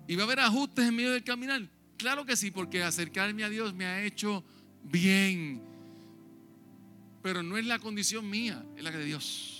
¿Y 0.07 0.15
va 0.15 0.23
a 0.23 0.25
haber 0.25 0.39
ajustes 0.39 0.87
en 0.87 0.95
medio 0.95 1.11
del 1.11 1.25
caminar? 1.25 1.69
Claro 1.97 2.25
que 2.25 2.37
sí, 2.37 2.51
porque 2.51 2.83
acercarme 2.83 3.43
a 3.43 3.49
Dios 3.49 3.73
me 3.73 3.85
ha 3.85 4.01
hecho 4.01 4.45
bien. 4.81 5.61
Pero 7.21 7.43
no 7.43 7.57
es 7.57 7.65
la 7.65 7.79
condición 7.79 8.29
mía, 8.29 8.65
es 8.77 8.83
la 8.83 8.91
de 8.91 9.03
Dios. 9.03 9.54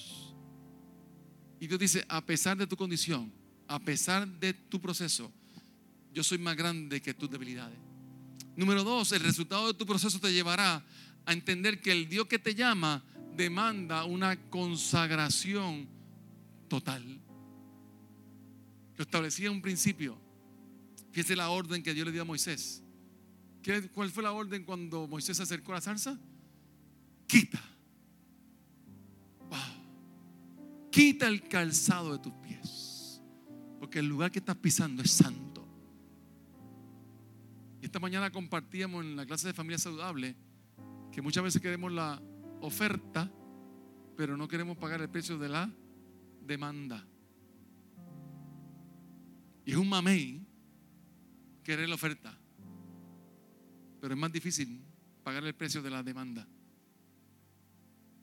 Y 1.60 1.68
Dios 1.68 1.80
dice, 1.80 2.06
a 2.10 2.26
pesar 2.26 2.58
de 2.58 2.68
tu 2.68 2.76
condición, 2.76 3.32
a 3.68 3.80
pesar 3.80 4.28
de 4.28 4.54
tu 4.54 4.80
proceso, 4.80 5.32
yo 6.14 6.24
soy 6.24 6.38
más 6.38 6.56
grande 6.56 7.02
que 7.02 7.14
tus 7.14 7.30
debilidades. 7.30 7.78
Número 8.56 8.84
dos, 8.84 9.12
el 9.12 9.22
resultado 9.22 9.68
de 9.68 9.74
tu 9.74 9.86
proceso 9.86 10.20
te 10.20 10.32
llevará 10.32 10.86
a 11.26 11.34
entender 11.34 11.82
que 11.82 11.92
el 11.92 12.08
Dios 12.08 12.28
que 12.28 12.40
te 12.40 12.56
llama 12.56 13.04
demanda 13.36 14.06
una 14.06 14.38
consagración 14.50 15.88
total. 16.68 17.04
Lo 18.96 19.04
establecía 19.04 19.48
en 19.48 19.54
un 19.54 19.62
principio. 19.62 20.18
Fíjese 21.12 21.36
la 21.36 21.50
orden 21.50 21.84
que 21.84 21.94
Dios 21.94 22.06
le 22.06 22.14
dio 22.14 22.22
a 22.22 22.26
Moisés. 22.26 22.82
¿Cuál 23.94 24.12
fue 24.12 24.24
la 24.24 24.32
orden 24.32 24.64
cuando 24.64 25.08
Moisés 25.08 25.38
se 25.38 25.44
acercó 25.44 25.72
a 25.72 25.76
la 25.76 25.82
salsa? 25.82 26.18
Quita. 27.28 27.62
Quita 30.96 31.28
el 31.28 31.46
calzado 31.50 32.14
de 32.14 32.20
tus 32.20 32.32
pies. 32.36 33.22
Porque 33.82 34.00
el 34.00 34.08
lugar 34.08 34.32
que 34.32 34.40
estás 34.40 34.56
pisando 34.56 35.04
es 35.04 35.12
santo. 35.12 35.68
Esta 37.82 38.00
mañana 38.00 38.32
compartíamos 38.32 39.04
en 39.04 39.18
la 39.18 39.26
clase 39.26 39.48
de 39.48 39.54
familia 39.54 39.78
saludable 39.78 40.38
que 41.12 41.22
muchas 41.22 41.44
veces 41.44 41.62
queremos 41.62 41.92
la 41.92 42.22
oferta, 42.62 43.30
pero 44.16 44.38
no 44.38 44.48
queremos 44.48 44.78
pagar 44.78 45.02
el 45.02 45.10
precio 45.10 45.38
de 45.38 45.50
la 45.50 45.70
demanda. 46.42 47.06
Y 49.66 49.72
es 49.72 49.78
un 49.78 49.90
mamey 49.90 50.48
querer 51.62 51.90
la 51.90 51.96
oferta. 51.96 52.40
pero 54.00 54.14
es 54.14 54.20
más 54.20 54.32
difícil 54.32 54.82
pagar 55.26 55.44
el 55.44 55.56
precio 55.56 55.82
de 55.82 55.90
la 55.90 56.04
demanda. 56.04 56.48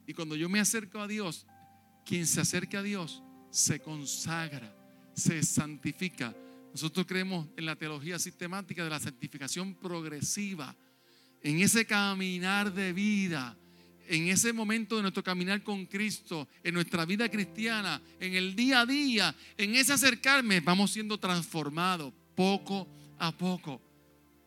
Y 0.06 0.14
cuando 0.14 0.36
yo 0.36 0.48
me 0.48 0.58
acerco 0.58 1.00
a 1.00 1.06
Dios, 1.06 1.46
quien 2.04 2.26
se 2.26 2.40
acerca 2.40 2.80
a 2.80 2.82
Dios 2.82 3.22
se 3.50 3.80
consagra, 3.80 4.74
se 5.14 5.42
santifica. 5.42 6.34
Nosotros 6.72 7.06
creemos 7.06 7.46
en 7.56 7.66
la 7.66 7.76
teología 7.76 8.18
sistemática 8.18 8.82
de 8.82 8.90
la 8.90 8.98
santificación 8.98 9.74
progresiva, 9.74 10.74
en 11.42 11.60
ese 11.60 11.84
caminar 11.84 12.72
de 12.72 12.92
vida, 12.92 13.56
en 14.08 14.28
ese 14.28 14.52
momento 14.52 14.96
de 14.96 15.02
nuestro 15.02 15.22
caminar 15.22 15.62
con 15.62 15.86
Cristo, 15.86 16.48
en 16.62 16.74
nuestra 16.74 17.04
vida 17.04 17.28
cristiana, 17.28 18.00
en 18.20 18.34
el 18.34 18.54
día 18.54 18.80
a 18.80 18.86
día, 18.86 19.34
en 19.56 19.74
ese 19.74 19.92
acercarme, 19.92 20.60
vamos 20.60 20.92
siendo 20.92 21.18
transformados 21.18 22.12
poco 22.34 22.88
a 23.18 23.32
poco. 23.36 23.80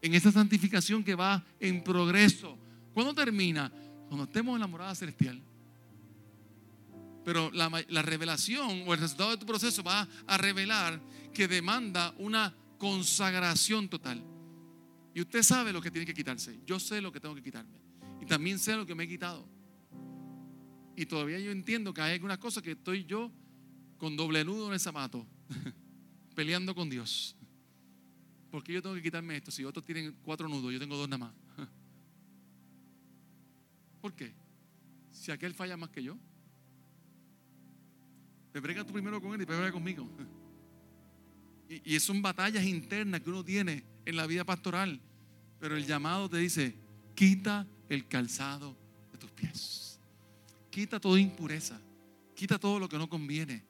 En 0.01 0.13
esa 0.13 0.31
santificación 0.31 1.03
que 1.03 1.15
va 1.15 1.43
en 1.59 1.83
progreso. 1.83 2.57
¿Cuándo 2.93 3.13
termina? 3.13 3.71
Cuando 4.07 4.25
estemos 4.25 4.55
en 4.55 4.61
la 4.61 4.67
morada 4.67 4.95
celestial. 4.95 5.41
Pero 7.25 7.51
la, 7.51 7.69
la, 7.89 8.01
revelación 8.03 8.83
o 8.88 8.93
el 8.93 8.99
resultado 8.99 9.31
de 9.31 9.38
tu 9.38 9.45
proceso 9.45 9.83
va 9.83 10.07
a 10.27 10.38
revelar 10.38 11.01
que 11.33 11.47
demanda 11.47 12.13
una 12.19 12.55
consagración 12.77 13.89
total. 13.89 14.23
Y 15.13 15.21
usted 15.21 15.41
sabe 15.41 15.73
lo 15.73 15.81
que 15.81 15.89
tiene 15.89 16.05
que 16.05 16.13
quitarse. 16.13 16.59
Yo 16.65 16.79
sé 16.79 17.01
lo 17.01 17.11
que 17.11 17.19
tengo 17.19 17.33
que 17.33 17.41
quitarme. 17.41 17.79
Y 18.21 18.25
también 18.25 18.59
sé 18.59 18.75
lo 18.75 18.85
que 18.85 18.93
me 18.93 19.05
he 19.05 19.07
quitado. 19.07 19.47
Y 20.95 21.05
todavía 21.05 21.39
yo 21.39 21.51
entiendo 21.51 21.93
que 21.93 22.01
hay 22.01 22.13
algunas 22.13 22.38
cosas 22.38 22.61
que 22.61 22.71
estoy 22.71 23.05
yo 23.05 23.31
con 23.97 24.15
doble 24.15 24.45
nudo 24.45 24.67
en 24.67 24.73
el 24.73 24.79
zapato, 24.79 25.25
peleando 26.35 26.75
con 26.75 26.89
Dios. 26.89 27.35
Porque 28.51 28.71
yo 28.71 28.81
tengo 28.81 28.95
que 28.95 29.01
quitarme 29.01 29.35
esto? 29.35 29.51
Si 29.51 29.65
otros 29.65 29.83
tienen 29.83 30.15
cuatro 30.21 30.47
nudos, 30.47 30.71
yo 30.71 30.79
tengo 30.79 30.95
dos 30.95 31.09
nada 31.09 31.25
más. 31.25 31.33
¿Por 34.01 34.13
qué? 34.13 34.33
Si 35.11 35.31
aquel 35.31 35.53
falla 35.53 35.75
más 35.75 35.89
que 35.89 36.03
yo. 36.03 36.17
Te 38.55 38.61
brega 38.61 38.85
tú 38.85 38.93
primero 38.93 39.21
con 39.21 39.33
él 39.33 39.41
y 39.41 39.43
brega 39.43 39.69
conmigo. 39.69 40.07
Y, 41.67 41.95
y 41.95 41.99
son 41.99 42.21
batallas 42.21 42.63
internas 42.63 43.19
que 43.21 43.29
uno 43.29 43.43
tiene 43.43 43.83
en 44.05 44.15
la 44.15 44.27
vida 44.27 44.45
pastoral. 44.45 45.01
Pero 45.59 45.75
el 45.75 45.85
llamado 45.85 46.29
te 46.29 46.37
dice, 46.37 46.75
quita 47.15 47.67
el 47.89 48.07
calzado 48.07 48.77
de 49.11 49.17
tus 49.17 49.31
pies. 49.31 49.99
Quita 50.69 50.99
toda 50.99 51.19
impureza. 51.19 51.81
Quita 52.35 52.57
todo 52.57 52.79
lo 52.79 52.87
que 52.87 52.99
no 52.99 53.09
conviene. 53.09 53.65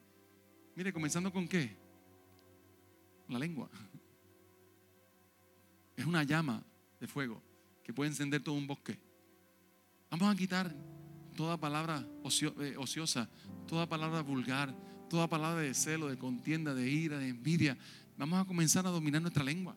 Mire, 0.76 0.92
comenzando 0.92 1.32
con 1.32 1.48
qué? 1.48 1.74
La 3.28 3.40
lengua. 3.40 3.68
Es 5.96 6.04
una 6.04 6.22
llama 6.22 6.62
de 7.00 7.08
fuego 7.08 7.42
que 7.82 7.92
puede 7.92 8.10
encender 8.10 8.40
todo 8.40 8.54
un 8.54 8.68
bosque. 8.68 9.00
Vamos 10.10 10.32
a 10.32 10.36
quitar 10.36 10.72
toda 11.36 11.56
palabra 11.56 12.04
eh, 12.24 12.74
ociosa, 12.78 13.28
toda 13.68 13.88
palabra 13.88 14.22
vulgar, 14.22 14.74
toda 15.08 15.28
palabra 15.28 15.60
de 15.60 15.74
celo, 15.74 16.08
de 16.08 16.18
contienda, 16.18 16.74
de 16.74 16.88
ira, 16.88 17.18
de 17.18 17.28
envidia. 17.28 17.76
Vamos 18.18 18.40
a 18.40 18.44
comenzar 18.44 18.86
a 18.86 18.90
dominar 18.90 19.22
nuestra 19.22 19.44
lengua. 19.44 19.76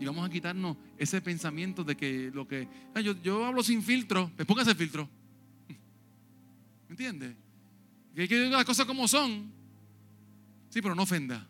Y 0.00 0.04
vamos 0.04 0.26
a 0.26 0.30
quitarnos 0.30 0.76
ese 0.96 1.20
pensamiento 1.20 1.82
de 1.82 1.96
que 1.96 2.30
lo 2.32 2.46
que. 2.46 2.68
Ah, 2.94 3.00
yo, 3.00 3.20
yo, 3.22 3.44
hablo 3.44 3.62
sin 3.62 3.82
filtro, 3.82 4.30
pues 4.36 4.46
póngase 4.46 4.70
el 4.70 4.76
filtro. 4.76 5.08
¿Me 6.88 6.90
entiende? 6.90 7.34
Que 8.14 8.22
hay 8.22 8.28
que 8.28 8.36
decir 8.36 8.52
las 8.52 8.64
cosas 8.64 8.86
como 8.86 9.08
son. 9.08 9.50
Sí, 10.68 10.82
pero 10.82 10.94
no 10.94 11.02
ofenda. 11.02 11.46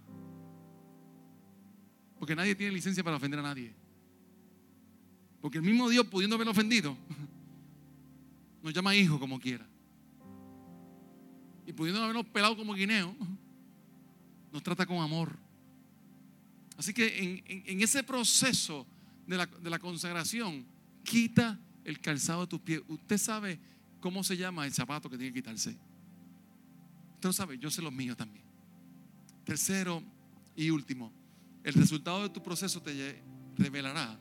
Porque 2.19 2.37
nadie 2.37 2.55
tiene 2.55 2.73
licencia 2.73 3.03
para 3.05 3.17
ofender 3.17 3.41
a 3.41 3.43
nadie. 3.43 3.75
Porque 5.41 5.59
el 5.59 5.65
mismo 5.65 5.89
Dios, 5.89 6.07
pudiendo 6.07 6.37
haber 6.37 6.49
ofendido, 6.49 6.97
nos 8.63 8.73
llama 8.73 8.95
hijo 8.95 9.19
como 9.19 9.39
quiera. 9.39 9.67
Y 11.67 11.73
pudiendo 11.73 12.03
habernos 12.03 12.27
pelado 12.27 12.57
como 12.57 12.75
guineo, 12.75 13.15
nos 14.53 14.63
trata 14.63 14.87
con 14.87 14.99
amor. 14.99 15.37
Así 16.77 16.95
que 16.95 17.43
en, 17.67 17.81
ese 17.83 18.03
proceso 18.03 18.87
de 19.27 19.37
la, 19.37 19.47
de 19.47 19.69
la, 19.69 19.79
consagración, 19.79 20.65
quita 21.05 21.59
el 21.85 22.01
calzado 22.01 22.43
de 22.43 22.47
tus 22.47 22.61
pies. 22.61 22.81
Usted 22.89 23.19
sabe 23.19 23.59
cómo 24.01 24.23
se 24.23 24.37
llama 24.37 24.65
el 24.65 24.73
zapato 24.73 25.11
que 25.11 25.19
tiene 25.19 25.33
que 25.33 25.41
quitarse. 25.41 25.77
Usted 27.15 27.29
lo 27.29 27.33
sabe, 27.33 27.59
yo 27.59 27.71
sé 27.71 27.83
los 27.83 27.93
míos 27.93 28.17
también. 28.17 28.45
Tercero 29.45 30.03
y 30.55 30.71
último, 30.71 31.13
el 31.65 31.75
resultado 31.75 32.23
de 32.23 32.29
tu 32.31 32.43
proceso 32.43 32.81
te 32.81 33.23
revelará 33.57 34.19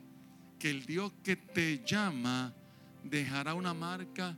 que 0.58 0.70
el 0.70 0.84
Dios 0.84 1.12
que 1.22 1.36
te 1.36 1.84
llama 1.86 2.54
dejará 3.08 3.54
una 3.54 3.74
marca 3.74 4.36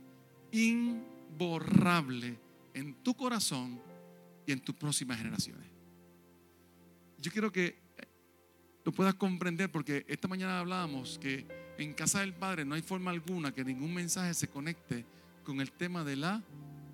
imborrable 0.51 2.37
en 2.73 2.93
tu 3.03 3.15
corazón 3.15 3.79
y 4.45 4.51
en 4.51 4.59
tus 4.59 4.75
próximas 4.75 5.17
generaciones. 5.17 5.67
Yo 7.19 7.31
quiero 7.31 7.51
que 7.51 7.79
lo 8.83 8.91
puedas 8.91 9.13
comprender 9.15 9.71
porque 9.71 10.05
esta 10.07 10.27
mañana 10.27 10.59
hablábamos 10.59 11.19
que 11.19 11.45
en 11.77 11.93
casa 11.93 12.21
del 12.21 12.33
Padre 12.33 12.65
no 12.65 12.75
hay 12.75 12.81
forma 12.81 13.11
alguna 13.11 13.53
que 13.53 13.63
ningún 13.63 13.93
mensaje 13.93 14.33
se 14.33 14.47
conecte 14.47 15.05
con 15.43 15.61
el 15.61 15.71
tema 15.71 16.03
de 16.03 16.15
la 16.15 16.41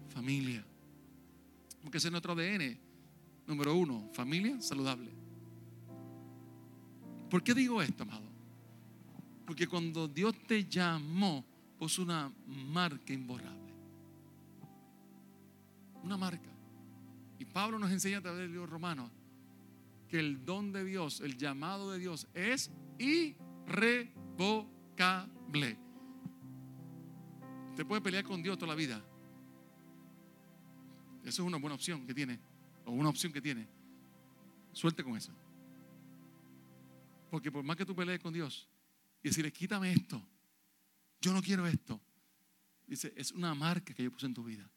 familia. 0.09 0.65
Porque 1.81 1.97
ese 1.97 2.07
es 2.07 2.11
nuestro 2.11 2.33
ADN. 2.33 2.77
Número 3.47 3.75
uno, 3.75 4.09
familia 4.13 4.61
saludable. 4.61 5.09
¿Por 7.29 7.43
qué 7.43 7.53
digo 7.53 7.81
esto, 7.81 8.03
amado? 8.03 8.27
Porque 9.45 9.67
cuando 9.67 10.07
Dios 10.07 10.35
te 10.45 10.65
llamó, 10.65 11.45
puso 11.77 12.01
una 12.01 12.33
marca 12.45 13.13
imborrable. 13.13 13.73
Una 16.03 16.17
marca. 16.17 16.51
Y 17.39 17.45
Pablo 17.45 17.79
nos 17.79 17.91
enseña 17.91 18.17
a 18.17 18.21
través 18.21 18.41
del 18.41 18.51
libro 18.51 18.67
romano 18.67 19.09
que 20.07 20.19
el 20.19 20.45
don 20.45 20.71
de 20.71 20.83
Dios, 20.83 21.21
el 21.21 21.37
llamado 21.37 21.91
de 21.91 21.99
Dios 21.99 22.27
es 22.33 22.71
irrevocable. 22.97 25.77
Usted 27.69 27.85
puede 27.85 28.01
pelear 28.01 28.23
con 28.23 28.41
Dios 28.41 28.57
toda 28.57 28.71
la 28.71 28.75
vida. 28.75 29.03
Eso 31.23 31.43
es 31.43 31.47
una 31.47 31.57
buena 31.57 31.75
opción 31.75 32.07
que 32.07 32.13
tiene, 32.13 32.39
o 32.85 32.91
una 32.91 33.09
opción 33.09 33.33
que 33.33 33.41
tiene. 33.41 33.67
Suelte 34.71 35.03
con 35.03 35.17
eso. 35.17 35.33
Porque 37.29 37.51
por 37.51 37.61
más 37.63 37.75
que 37.75 37.85
tú 37.85 37.93
pelees 37.93 38.21
con 38.21 38.33
Dios 38.33 38.69
y 39.21 39.27
decirle, 39.27 39.51
quítame 39.51 39.91
esto, 39.91 40.25
yo 41.21 41.33
no 41.33 41.41
quiero 41.41 41.67
esto. 41.67 42.01
Dice, 42.85 43.13
es 43.15 43.31
una 43.31 43.53
marca 43.53 43.93
que 43.93 44.03
yo 44.03 44.11
puse 44.11 44.25
en 44.25 44.33
tu 44.33 44.43
vida. 44.43 44.69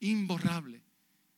Imborrable. 0.00 0.82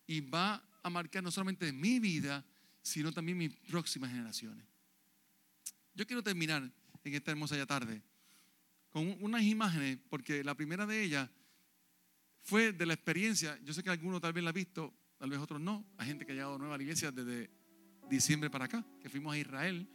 Y 0.07 0.21
va 0.21 0.62
a 0.83 0.90
marcar 0.90 1.23
no 1.23 1.31
solamente 1.31 1.73
mi 1.73 1.99
vida, 1.99 2.45
sino 2.83 3.12
también 3.12 3.38
mis 3.38 3.51
próximas 3.69 4.11
generaciones. 4.11 4.64
Yo 5.95 6.07
quiero 6.07 6.23
terminar 6.23 6.62
en 7.05 7.14
esta 7.14 7.31
hermosa 7.31 7.57
ya 7.57 7.67
tarde 7.67 8.03
con 8.95 9.17
unas 9.21 9.43
imágenes, 9.43 9.99
porque 10.09 10.45
la 10.45 10.55
primera 10.55 10.87
de 10.87 11.03
ellas 11.03 11.29
fue 12.43 12.73
de 12.73 12.87
la 12.87 12.95
experiencia. 12.95 13.59
Yo 13.64 13.75
sé 13.75 13.83
que 13.83 13.90
alguno 13.90 14.21
tal 14.21 14.33
vez 14.33 14.45
la 14.45 14.51
ha 14.51 14.53
visto, 14.53 14.95
tal 15.19 15.31
vez 15.31 15.40
otros 15.40 15.61
no. 15.61 15.85
Hay 15.97 16.07
gente 16.07 16.25
que 16.25 16.31
ha 16.31 16.35
llegado 16.37 16.59
nueva 16.59 16.77
a 16.77 16.77
la 16.77 16.85
iglesia 16.85 17.11
desde 17.11 17.51
diciembre 18.09 18.51
para 18.51 18.67
acá, 18.67 18.87
que 19.01 19.09
fuimos 19.09 19.35
a 19.35 19.38
Israel. 19.38 19.88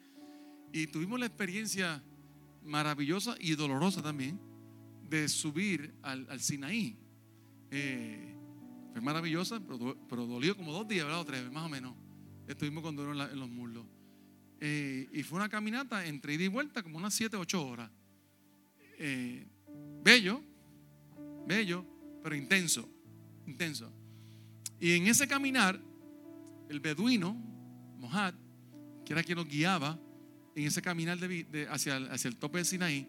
Y 0.73 0.87
tuvimos 0.87 1.17
la 1.17 1.27
experiencia 1.27 2.03
maravillosa 2.69 3.35
y 3.39 3.55
dolorosa 3.55 4.01
también 4.01 4.39
de 5.09 5.27
subir 5.27 5.93
al, 6.01 6.39
Sinaí. 6.39 6.97
Eh, 7.71 8.35
fue 8.91 9.01
maravillosa, 9.01 9.59
pero, 9.59 10.25
dolió 10.27 10.55
como 10.55 10.71
dos 10.71 10.87
días, 10.87 11.05
¿verdad? 11.05 11.21
O 11.21 11.25
tres, 11.25 11.51
más 11.51 11.65
o 11.65 11.69
menos. 11.69 11.95
Estuvimos 12.47 12.83
con 12.83 12.95
dolor 12.95 13.29
en, 13.31 13.39
los 13.39 13.49
muslos. 13.49 13.85
Eh, 14.59 15.09
y 15.13 15.23
fue 15.23 15.37
una 15.37 15.49
caminata 15.49 16.05
entre 16.05 16.33
ida 16.33 16.43
y 16.43 16.47
vuelta, 16.47 16.83
como 16.83 16.97
unas 16.97 17.13
siete, 17.13 17.37
ocho 17.37 17.65
horas. 17.65 17.89
Eh, 18.97 19.47
bello, 20.03 20.43
bello, 21.47 21.85
pero 22.23 22.35
intenso, 22.35 22.89
intenso. 23.45 23.91
Y 24.79 24.93
en 24.93 25.07
ese 25.07 25.27
caminar, 25.27 25.79
el 26.69 26.79
beduino, 26.79 27.33
Mohad, 27.97 28.33
que 29.05 29.13
era 29.13 29.23
quien 29.23 29.37
nos 29.37 29.47
guiaba, 29.47 29.99
en 30.61 30.67
ese 30.67 30.81
caminar 30.81 31.17
hacia, 31.69 31.97
el, 31.97 32.35
tope 32.37 32.59
de 32.59 32.65
Sinaí, 32.65 33.07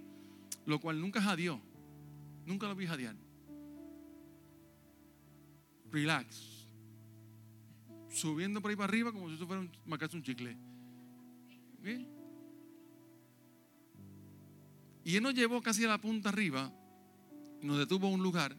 lo 0.66 0.80
cual 0.80 1.00
nunca 1.00 1.20
jadeó. 1.20 1.60
Nunca 2.46 2.68
lo 2.68 2.74
vi 2.74 2.86
jadear. 2.86 3.16
Relax. 5.90 6.68
Subiendo 8.10 8.60
por 8.60 8.70
ahí 8.70 8.76
para 8.76 8.88
arriba 8.88 9.12
como 9.12 9.28
si 9.28 9.34
eso 9.36 9.46
fuera 9.46 9.60
un, 9.60 9.70
marcarse 9.86 10.16
un 10.16 10.22
chicle. 10.22 10.56
Y 15.04 15.16
él 15.16 15.22
nos 15.22 15.34
llevó 15.34 15.62
casi 15.62 15.84
a 15.84 15.88
la 15.88 16.00
punta 16.00 16.28
arriba 16.28 16.72
nos 17.62 17.78
detuvo 17.78 18.06
a 18.06 18.10
un 18.10 18.22
lugar 18.22 18.56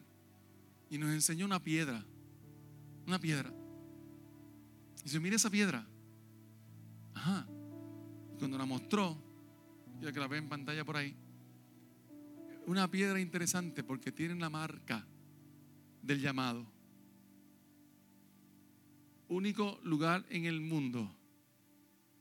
y 0.89 0.97
nos 0.97 1.11
enseñó 1.11 1.45
una 1.45 1.61
piedra. 1.61 2.05
Una 3.07 3.19
piedra. 3.19 3.51
Y 4.99 5.03
dice, 5.03 5.19
mire 5.19 5.35
esa 5.35 5.49
piedra. 5.49 5.87
Ajá 7.15 7.47
cuando 8.41 8.57
la 8.57 8.65
mostró, 8.65 9.15
ya 10.01 10.11
que 10.11 10.19
la 10.19 10.27
ve 10.27 10.37
en 10.37 10.49
pantalla 10.49 10.83
por 10.83 10.97
ahí. 10.97 11.15
Una 12.65 12.89
piedra 12.89 13.19
interesante 13.19 13.83
porque 13.83 14.11
tiene 14.11 14.33
la 14.33 14.49
marca 14.49 15.05
del 16.01 16.19
llamado. 16.19 16.65
Único 19.27 19.79
lugar 19.83 20.25
en 20.29 20.45
el 20.45 20.59
mundo 20.59 21.15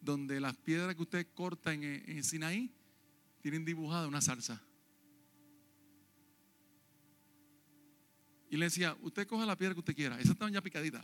donde 0.02 0.40
las 0.40 0.59
piedras 0.59 0.94
que 0.94 1.00
usted 1.00 1.26
corta 1.33 1.72
en, 1.72 2.22
Sinaí 2.22 2.70
tienen 3.40 3.64
dibujada 3.64 4.06
una 4.06 4.20
salsa. 4.20 4.62
Y 8.50 8.59
le 8.59 8.66
decía, 8.66 8.94
usted 9.00 9.26
coge 9.26 9.46
la 9.46 9.56
piedra 9.56 9.72
que 9.72 9.80
usted 9.80 9.96
quiera, 9.96 10.20
esa 10.20 10.33
está 10.33 10.50
ya 10.50 10.61
picadita. 10.61 11.02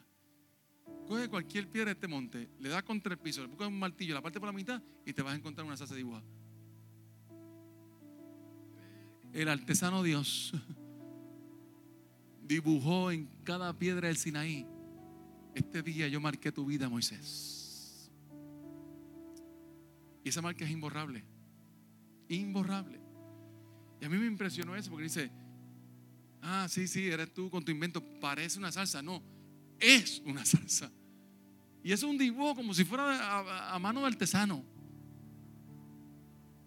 Coge 1.07 1.29
cualquier 1.29 1.69
piedra 1.69 1.87
de 1.87 1.93
este 1.93 2.09
monte, 2.09 2.49
le 2.59 2.69
da 2.69 2.83
contra 2.83 3.13
el 3.13 3.19
piso, 3.19 3.41
le 3.41 3.47
busca 3.47 3.67
un 3.67 3.79
martillo, 3.79 4.15
la 4.15 4.23
parte 4.23 4.41
por 4.41 4.49
la 4.49 4.53
mitad 4.53 4.83
y 5.05 5.13
te 5.13 5.23
vas 5.23 5.35
a 5.35 5.37
encontrar 5.37 5.67
una 5.67 5.77
salsa 5.77 5.95
dibujada. 5.95 6.25
El 9.33 9.49
artesano 9.49 10.03
Dios 10.03 10.53
dibujó 12.43 13.11
en 13.11 13.29
cada 13.45 13.79
piedra 13.79 14.09
del 14.09 14.17
Sinaí. 14.17 14.67
Este 15.55 15.83
día 15.83 16.09
yo 16.09 16.21
marqué 16.21 16.51
tu 16.51 16.67
vida, 16.67 16.89
Moisés. 16.89 18.11
Y 20.25 20.29
esa 20.29 20.43
marca 20.43 20.65
es 20.65 20.71
imborrable. 20.71 21.25
Imborrable. 22.29 23.01
Y 24.01 24.05
a 24.05 24.09
mí 24.09 24.19
me 24.19 24.27
impresionó 24.27 24.75
eso 24.75 24.91
porque 24.91 25.05
dice, 25.05 25.31
ah, 26.43 26.67
sí, 26.69 26.89
sí, 26.89 27.09
eres 27.09 27.33
tú 27.33 27.49
con 27.49 27.65
tu 27.65 27.71
invento, 27.71 28.03
parece 28.21 28.59
una 28.59 28.73
salsa. 28.73 29.03
No, 29.03 29.23
es 29.81 30.23
una 30.25 30.45
salsa. 30.45 30.91
Y 31.83 31.93
es 31.93 32.03
un 32.03 32.19
dibujo 32.19 32.57
como 32.57 32.75
si 32.75 32.85
fuera 32.85 33.73
a, 33.73 33.79
mano 33.79 34.01
de 34.01 34.07
artesano. 34.07 34.65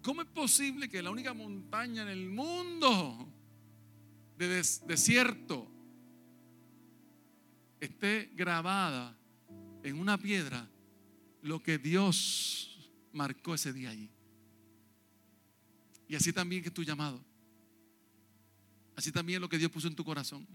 ¿Cómo 0.02 0.22
es 0.22 0.28
posible 0.28 0.88
que 0.88 1.02
la 1.02 1.10
única 1.10 1.34
montaña 1.34 2.02
en 2.02 2.08
el 2.08 2.30
mundo 2.30 3.28
de 4.38 4.48
desierto 4.86 5.70
esté 7.80 8.30
grabada 8.34 9.14
en 9.82 9.98
una 9.98 10.16
piedra 10.16 10.66
lo 11.42 11.62
que 11.62 11.76
Dios 11.76 12.90
marcó 13.12 13.54
ese 13.54 13.74
día 13.74 13.90
allí? 13.90 14.10
Y 16.08 16.14
así 16.14 16.32
también 16.32 16.62
que 16.62 16.70
tu 16.70 16.82
llamado. 16.82 17.22
Así 18.96 19.12
también 19.12 19.40
lo 19.40 19.48
que 19.48 19.58
Dios 19.58 19.70
puso 19.70 19.86
en 19.86 19.94
tu 19.94 20.04
corazón. 20.04 20.46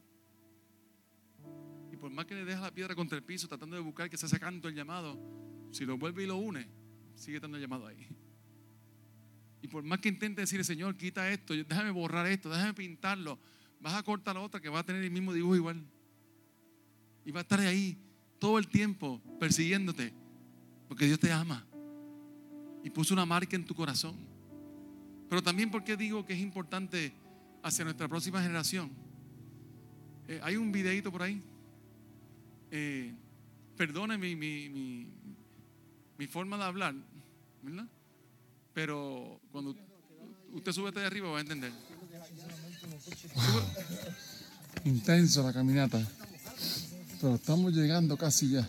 Por 2.06 2.12
más 2.12 2.28
que 2.28 2.36
le 2.36 2.46
deja 2.46 2.62
la 2.62 2.72
piedra 2.72 2.94
contra 2.94 3.18
el 3.18 3.24
piso 3.24 3.48
tratando 3.48 3.76
de 3.76 3.82
buscar 3.82 4.08
que 4.12 4.16
se 4.16 4.28
hace 4.28 4.40
canto 4.40 4.68
el 4.68 4.76
llamado, 4.76 5.20
si 5.72 5.88
lo 5.88 5.98
vuelve 5.98 6.22
y 6.22 6.28
lo 6.28 6.38
une, 6.38 6.68
sigue 7.16 7.38
estando 7.38 7.58
el 7.58 7.64
llamado 7.64 7.88
ahí. 7.88 8.08
Y 9.64 9.68
por 9.68 9.82
más 9.82 9.98
que 9.98 10.10
intente 10.10 10.42
decir, 10.42 10.64
Señor, 10.64 10.96
quita 10.98 11.32
esto, 11.32 11.56
déjame 11.56 11.90
borrar 11.90 12.28
esto, 12.28 12.48
déjame 12.48 12.76
pintarlo, 12.76 13.40
vas 13.80 13.96
a 13.96 14.04
cortar 14.04 14.36
la 14.36 14.42
otra 14.42 14.60
que 14.60 14.70
va 14.70 14.82
a 14.82 14.84
tener 14.84 15.04
el 15.04 15.10
mismo 15.10 15.34
dibujo 15.34 15.56
igual. 15.56 15.84
Y 17.26 17.32
va 17.32 17.40
a 17.40 17.42
estar 17.42 17.60
ahí 17.62 17.98
todo 18.38 18.60
el 18.60 18.68
tiempo 18.68 19.20
persiguiéndote, 19.40 20.14
porque 20.88 21.08
Dios 21.08 21.18
te 21.20 21.32
ama. 21.32 21.66
Y 22.84 22.92
puso 22.92 23.16
una 23.16 23.26
marca 23.26 23.56
en 23.56 23.66
tu 23.66 23.74
corazón. 23.74 24.16
Pero 25.28 25.42
también 25.42 25.72
porque 25.72 25.98
digo 25.98 26.24
que 26.24 26.34
es 26.34 26.40
importante 26.40 27.16
hacia 27.64 27.84
nuestra 27.84 28.08
próxima 28.08 28.44
generación. 28.44 28.92
Eh, 30.28 30.40
hay 30.44 30.56
un 30.56 30.72
videito 30.72 31.12
por 31.12 31.24
ahí. 31.24 31.42
Eh, 32.72 33.14
perdone 33.78 34.18
mi, 34.18 34.36
mi, 34.36 34.70
mi, 36.18 36.28
forma 36.28 36.58
de 36.58 36.64
hablar, 36.64 36.96
¿verdad? 37.62 37.88
Pero 38.74 39.40
cuando 39.52 39.76
usted 40.54 40.72
sube 40.72 40.92
de 40.92 41.06
arriba 41.06 41.30
va 41.30 41.38
a 41.38 41.42
entender. 41.42 41.72
Intenso 44.84 45.44
la 45.44 45.54
caminata. 45.54 46.06
Pero 47.22 47.36
estamos 47.36 47.74
llegando 47.74 48.18
casi 48.18 48.52
ya 48.52 48.68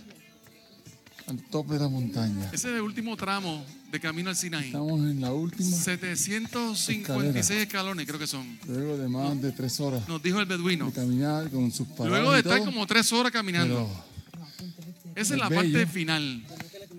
al 1.27 1.43
tope 1.43 1.75
de 1.75 1.81
la 1.81 1.89
montaña. 1.89 2.47
Ese 2.47 2.69
es 2.69 2.75
el 2.77 2.81
último 2.83 3.17
tramo 3.17 3.65
de 3.91 4.01
camino 4.01 4.31
al 4.31 4.37
Sinaí. 4.37 4.67
Estamos 4.67 5.01
en 5.01 5.21
la 5.21 5.33
última. 5.33 5.69
756 5.77 7.63
escalones 7.63 8.07
creo 8.07 8.19
que 8.19 8.27
son. 8.27 8.59
Luego 8.69 8.97
de 8.97 9.09
más 9.09 9.41
de 9.41 9.53
tres 9.53 9.81
horas. 9.81 10.09
Nos 10.09 10.23
dijo 10.23 10.41
el 10.41 10.47
beduino. 10.47 10.87
De 10.87 10.93
caminar 10.93 11.51
con 11.51 11.71
sus 11.73 11.89
Luego 11.99 12.33
de 12.33 12.39
estar 12.39 12.65
como 12.65 12.87
tres 12.87 13.13
horas 13.13 13.33
caminando. 13.33 13.91
Esa 15.15 15.35
es, 15.35 15.41
la 15.41 15.49
parte 15.49 15.87
final. 15.87 16.45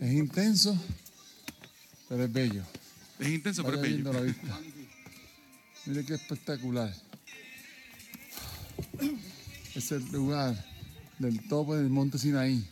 Es 0.01 0.13
intenso, 0.13 0.77
pero 2.09 2.23
es 2.23 2.33
bello. 2.33 2.63
Es 3.19 3.29
intenso, 3.29 3.63
pero 3.63 3.77
es 3.77 3.81
bello. 3.81 4.11
La 4.11 4.21
vista. 4.21 4.59
Mire 5.85 6.03
qué 6.03 6.15
espectacular. 6.15 6.93
Es 9.73 9.91
el 9.91 10.03
lugar 10.11 10.65
del 11.19 11.47
tope 11.47 11.75
del 11.75 11.89
monte 11.89 12.17
Sinaí 12.17 12.67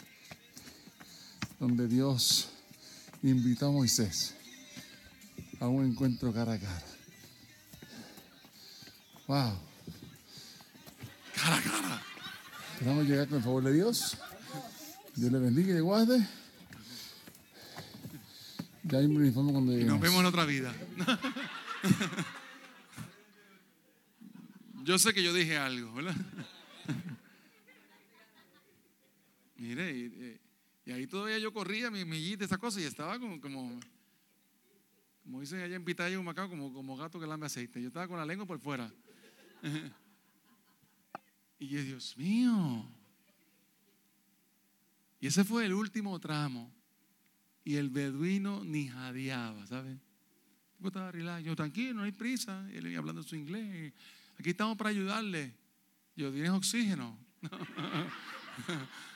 donde 1.59 1.87
Dios 1.87 2.49
invitó 3.23 3.67
a 3.67 3.71
Moisés 3.71 4.35
a 5.59 5.67
un 5.67 5.85
encuentro 5.85 6.33
cara 6.33 6.53
a 6.53 6.59
cara. 6.59 6.83
Wow. 9.27 9.59
Cara 11.35 11.57
a 11.57 11.61
cara. 11.61 12.01
Esperamos 12.73 13.07
llegar 13.07 13.27
con 13.27 13.37
el 13.37 13.43
favor 13.43 13.63
de 13.63 13.73
Dios. 13.73 14.17
Dios 15.15 15.31
le 15.31 15.39
bendiga 15.39 15.69
y 15.69 15.73
le 15.73 15.81
guarde. 15.81 16.27
Ya 18.83 18.99
hay 18.99 19.05
un 19.05 19.17
uniforme 19.17 19.51
cuando 19.51 19.71
lleguemos. 19.71 19.93
nos 19.93 20.01
vemos 20.01 20.19
en 20.19 20.25
otra 20.27 20.45
vida. 20.45 20.73
yo 24.83 24.99
sé 24.99 25.13
que 25.13 25.23
yo 25.23 25.33
dije 25.33 25.57
algo, 25.57 25.91
¿verdad? 25.93 26.15
Mire, 29.57 30.39
y 30.85 30.91
ahí 30.91 31.07
todavía 31.07 31.39
yo 31.39 31.51
corría 31.51 31.89
mi 31.89 32.05
millita, 32.05 32.45
esa 32.45 32.59
cosa, 32.59 32.79
y 32.79 32.83
estaba 32.83 33.19
como, 33.19 33.41
como, 33.41 33.79
como 35.23 35.41
dicen 35.41 35.59
allá 35.59 35.75
en 35.75 35.83
Pitaya, 35.83 36.21
Macao, 36.21 36.47
como, 36.47 36.71
como 36.71 36.95
gato 36.95 37.19
que 37.19 37.25
lame 37.25 37.47
aceite. 37.47 37.81
Yo 37.81 37.87
estaba 37.87 38.07
con 38.07 38.17
la 38.17 38.25
lengua 38.25 38.45
por 38.45 38.59
fuera. 38.59 38.91
y 41.59 41.67
yo, 41.67 41.81
Dios 41.81 42.15
mío. 42.15 42.87
Y 45.19 45.25
ese 45.25 45.43
fue 45.43 45.65
el 45.65 45.73
último 45.73 46.19
tramo. 46.19 46.71
Y 47.63 47.77
el 47.77 47.89
beduino 47.89 48.63
ni 48.63 48.87
jadeaba, 48.87 49.65
¿sabes? 49.65 49.97
Yo 50.79 50.87
estaba 50.89 51.39
Yo, 51.39 51.55
tranquilo, 51.55 51.95
no 51.95 52.03
hay 52.03 52.11
prisa. 52.11 52.63
Y 52.71 52.77
él 52.77 52.95
hablando 52.95 53.23
su 53.23 53.35
inglés. 53.35 53.91
Aquí 54.37 54.51
estamos 54.51 54.77
para 54.77 54.91
ayudarle. 54.91 55.55
Yo, 56.15 56.31
¿tienes 56.31 56.51
oxígeno? 56.51 57.17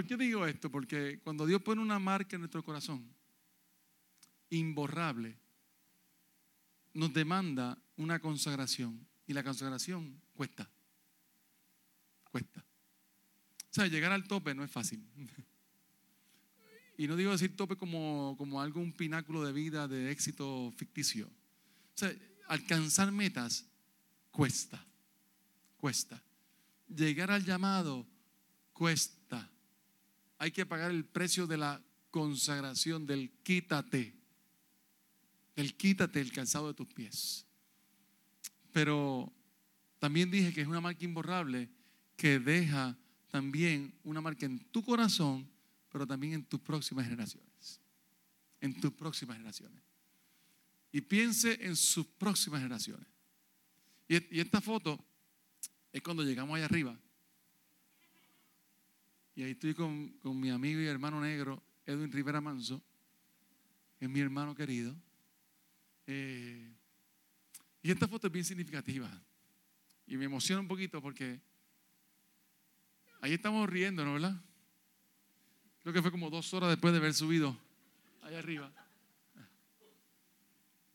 ¿Por 0.00 0.06
qué 0.06 0.16
digo 0.16 0.46
esto? 0.46 0.70
Porque 0.70 1.20
cuando 1.22 1.44
Dios 1.44 1.60
pone 1.60 1.82
una 1.82 1.98
marca 1.98 2.34
en 2.34 2.40
nuestro 2.40 2.64
corazón, 2.64 3.06
imborrable, 4.48 5.36
nos 6.94 7.12
demanda 7.12 7.76
una 7.98 8.18
consagración. 8.18 9.06
Y 9.26 9.34
la 9.34 9.44
consagración 9.44 10.18
cuesta. 10.32 10.70
Cuesta. 12.30 12.60
O 12.60 13.72
sea, 13.72 13.88
llegar 13.88 14.10
al 14.10 14.26
tope 14.26 14.54
no 14.54 14.64
es 14.64 14.70
fácil. 14.70 15.06
Y 16.96 17.06
no 17.06 17.14
digo 17.14 17.32
decir 17.32 17.54
tope 17.54 17.76
como, 17.76 18.36
como 18.38 18.62
algo, 18.62 18.80
un 18.80 18.94
pináculo 18.94 19.44
de 19.44 19.52
vida, 19.52 19.86
de 19.86 20.10
éxito 20.10 20.72
ficticio. 20.78 21.26
O 21.26 21.98
sea, 21.98 22.10
alcanzar 22.48 23.12
metas 23.12 23.66
cuesta. 24.30 24.82
Cuesta. 25.76 26.22
Llegar 26.88 27.30
al 27.30 27.44
llamado 27.44 28.06
cuesta 28.72 29.19
hay 30.40 30.52
que 30.52 30.64
pagar 30.64 30.90
el 30.90 31.04
precio 31.04 31.46
de 31.46 31.58
la 31.58 31.84
consagración, 32.10 33.04
del 33.04 33.30
quítate, 33.42 34.14
del 35.54 35.76
quítate 35.76 36.18
el 36.18 36.32
calzado 36.32 36.68
de 36.68 36.74
tus 36.74 36.88
pies. 36.88 37.46
Pero 38.72 39.30
también 39.98 40.30
dije 40.30 40.54
que 40.54 40.62
es 40.62 40.66
una 40.66 40.80
marca 40.80 41.04
imborrable 41.04 41.68
que 42.16 42.38
deja 42.38 42.96
también 43.28 43.94
una 44.02 44.22
marca 44.22 44.46
en 44.46 44.58
tu 44.70 44.82
corazón, 44.82 45.46
pero 45.90 46.06
también 46.06 46.32
en 46.32 46.44
tus 46.44 46.60
próximas 46.60 47.04
generaciones. 47.04 47.78
En 48.62 48.80
tus 48.80 48.94
próximas 48.94 49.36
generaciones. 49.36 49.82
Y 50.90 51.02
piense 51.02 51.58
en 51.66 51.76
sus 51.76 52.06
próximas 52.06 52.62
generaciones. 52.62 53.06
Y, 54.08 54.40
esta 54.40 54.62
foto 54.62 54.98
es 55.92 56.00
cuando 56.00 56.22
llegamos 56.22 56.56
allá 56.56 56.64
arriba. 56.64 56.98
Y 59.40 59.42
ahí 59.42 59.50
estoy 59.52 59.72
con, 59.72 60.12
mi 60.38 60.50
amigo 60.50 60.82
y 60.82 60.86
hermano 60.86 61.18
negro, 61.18 61.62
Edwin 61.86 62.12
Rivera 62.12 62.42
Manso, 62.42 62.82
es 63.98 64.06
mi 64.06 64.20
hermano 64.20 64.54
querido. 64.54 64.94
Eh, 66.06 66.70
y 67.80 67.90
esta 67.90 68.06
foto 68.06 68.26
es 68.26 68.32
bien 68.34 68.44
significativa. 68.44 69.10
Y 70.06 70.18
me 70.18 70.26
emociona 70.26 70.60
un 70.60 70.68
poquito 70.68 71.00
porque 71.00 71.40
ahí 73.22 73.32
estamos 73.32 73.66
riendo, 73.66 74.04
¿no 74.04 74.12
verdad? 74.12 74.38
Creo 75.78 75.94
que 75.94 76.02
fue 76.02 76.10
como 76.10 76.28
dos 76.28 76.52
horas 76.52 76.68
después 76.68 76.92
de 76.92 76.98
haber 76.98 77.14
subido 77.14 77.56
allá 78.20 78.40
arriba. 78.40 78.70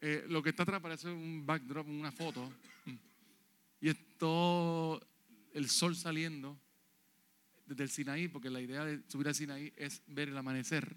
Eh, 0.02 0.24
lo 0.30 0.44
que 0.44 0.52
está 0.52 0.62
atrás 0.62 0.82
parece 0.82 1.10
un 1.10 1.44
backdrop, 1.48 1.88
una 1.88 2.12
foto. 2.12 2.54
Y 3.82 3.90
es 3.90 3.98
todo 4.20 5.02
el 5.52 5.68
sol 5.68 5.96
saliendo 5.96 6.60
desde 7.66 7.84
el 7.84 7.90
Sinaí, 7.90 8.28
porque 8.28 8.50
la 8.50 8.62
idea 8.62 8.86
de 8.86 9.02
subir 9.08 9.28
al 9.28 9.36
Sinaí 9.36 9.74
es 9.76 10.02
ver 10.08 10.30
el 10.30 10.38
amanecer. 10.38 10.96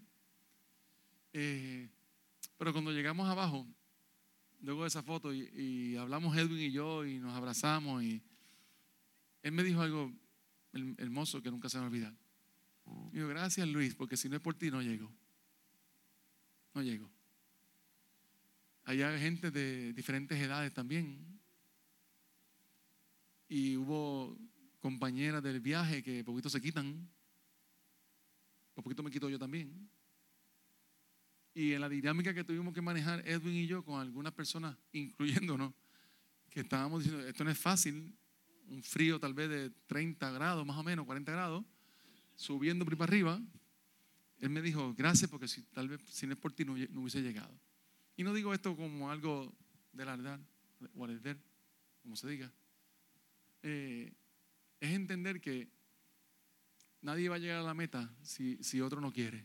Eh, 1.32 1.88
pero 2.56 2.72
cuando 2.72 2.92
llegamos 2.92 3.28
abajo, 3.28 3.66
luego 4.60 4.82
de 4.82 4.88
esa 4.88 5.02
foto, 5.02 5.32
y, 5.32 5.96
hablamos 5.96 6.36
Edwin 6.36 6.60
y 6.60 6.72
yo, 6.72 7.04
y 7.04 7.18
nos 7.18 7.34
abrazamos, 7.34 8.02
y 8.02 8.22
él 9.42 9.52
me 9.52 9.62
dijo 9.62 9.80
algo 9.80 10.12
hermoso 10.72 11.42
que 11.42 11.50
nunca 11.50 11.68
se 11.68 11.78
me 11.78 11.82
va 11.82 11.86
a 11.86 11.90
olvidar. 11.90 12.14
Digo, 13.12 13.28
gracias 13.28 13.68
Luis, 13.68 13.94
porque 13.94 14.16
si 14.16 14.28
no 14.28 14.36
es 14.36 14.42
por 14.42 14.54
ti 14.54 14.70
no 14.70 14.82
llego. 14.82 15.10
No 16.74 16.82
llego. 16.82 17.10
Hay 18.84 18.98
gente 19.18 19.50
de 19.50 19.92
diferentes 19.92 20.38
edades 20.38 20.72
también. 20.72 21.38
Y 23.48 23.76
hubo 23.76 24.38
compañeras 24.88 25.42
del 25.42 25.60
viaje 25.60 26.02
que 26.02 26.24
poquito 26.24 26.48
se 26.48 26.62
quitan. 26.62 27.06
Poquito 28.72 29.02
me 29.02 29.10
quito 29.10 29.28
yo 29.28 29.38
también. 29.38 29.90
Y 31.52 31.74
en 31.74 31.82
la 31.82 31.90
dinámica 31.90 32.32
que 32.32 32.42
tuvimos 32.42 32.72
que 32.72 32.80
manejar 32.80 33.22
Edwin 33.28 33.54
y 33.54 33.66
yo 33.66 33.84
con 33.84 34.00
algunas 34.00 34.32
personas, 34.32 34.78
incluyéndonos, 34.92 35.74
que 36.48 36.60
estábamos 36.60 37.04
diciendo, 37.04 37.28
esto 37.28 37.44
no 37.44 37.50
es 37.50 37.58
fácil, 37.58 38.16
un 38.70 38.82
frío 38.82 39.20
tal 39.20 39.34
vez 39.34 39.50
de 39.50 39.68
30 39.88 40.30
grados, 40.30 40.64
más 40.64 40.78
o 40.78 40.82
menos, 40.82 41.04
40 41.04 41.32
grados, 41.32 41.62
subiendo 42.34 42.86
por 42.86 42.96
para 42.96 43.10
arriba, 43.10 43.42
él 44.38 44.48
me 44.48 44.62
dijo, 44.62 44.94
gracias 44.94 45.30
porque 45.30 45.48
si 45.48 45.64
tal 45.64 45.90
vez 45.90 46.00
si 46.06 46.26
no 46.26 46.32
es 46.32 46.38
por 46.38 46.54
ti 46.54 46.64
no, 46.64 46.72
hubiese 46.72 47.20
llegado. 47.20 47.54
Y 48.16 48.24
no 48.24 48.32
digo 48.32 48.54
esto 48.54 48.74
como 48.74 49.10
algo 49.10 49.54
de 49.92 50.04
la 50.06 50.16
verdad, 50.16 50.40
o 50.94 51.06
como 52.00 52.16
se 52.16 52.26
diga. 52.26 52.50
Eh, 53.62 54.14
es 54.80 54.90
entender 54.92 55.40
que 55.40 55.68
nadie 57.02 57.28
va 57.28 57.36
a 57.36 57.38
llegar 57.38 57.58
a 57.58 57.62
la 57.62 57.74
meta 57.74 58.10
si, 58.22 58.62
si 58.62 58.80
otro 58.80 59.00
no 59.00 59.12
quiere, 59.12 59.44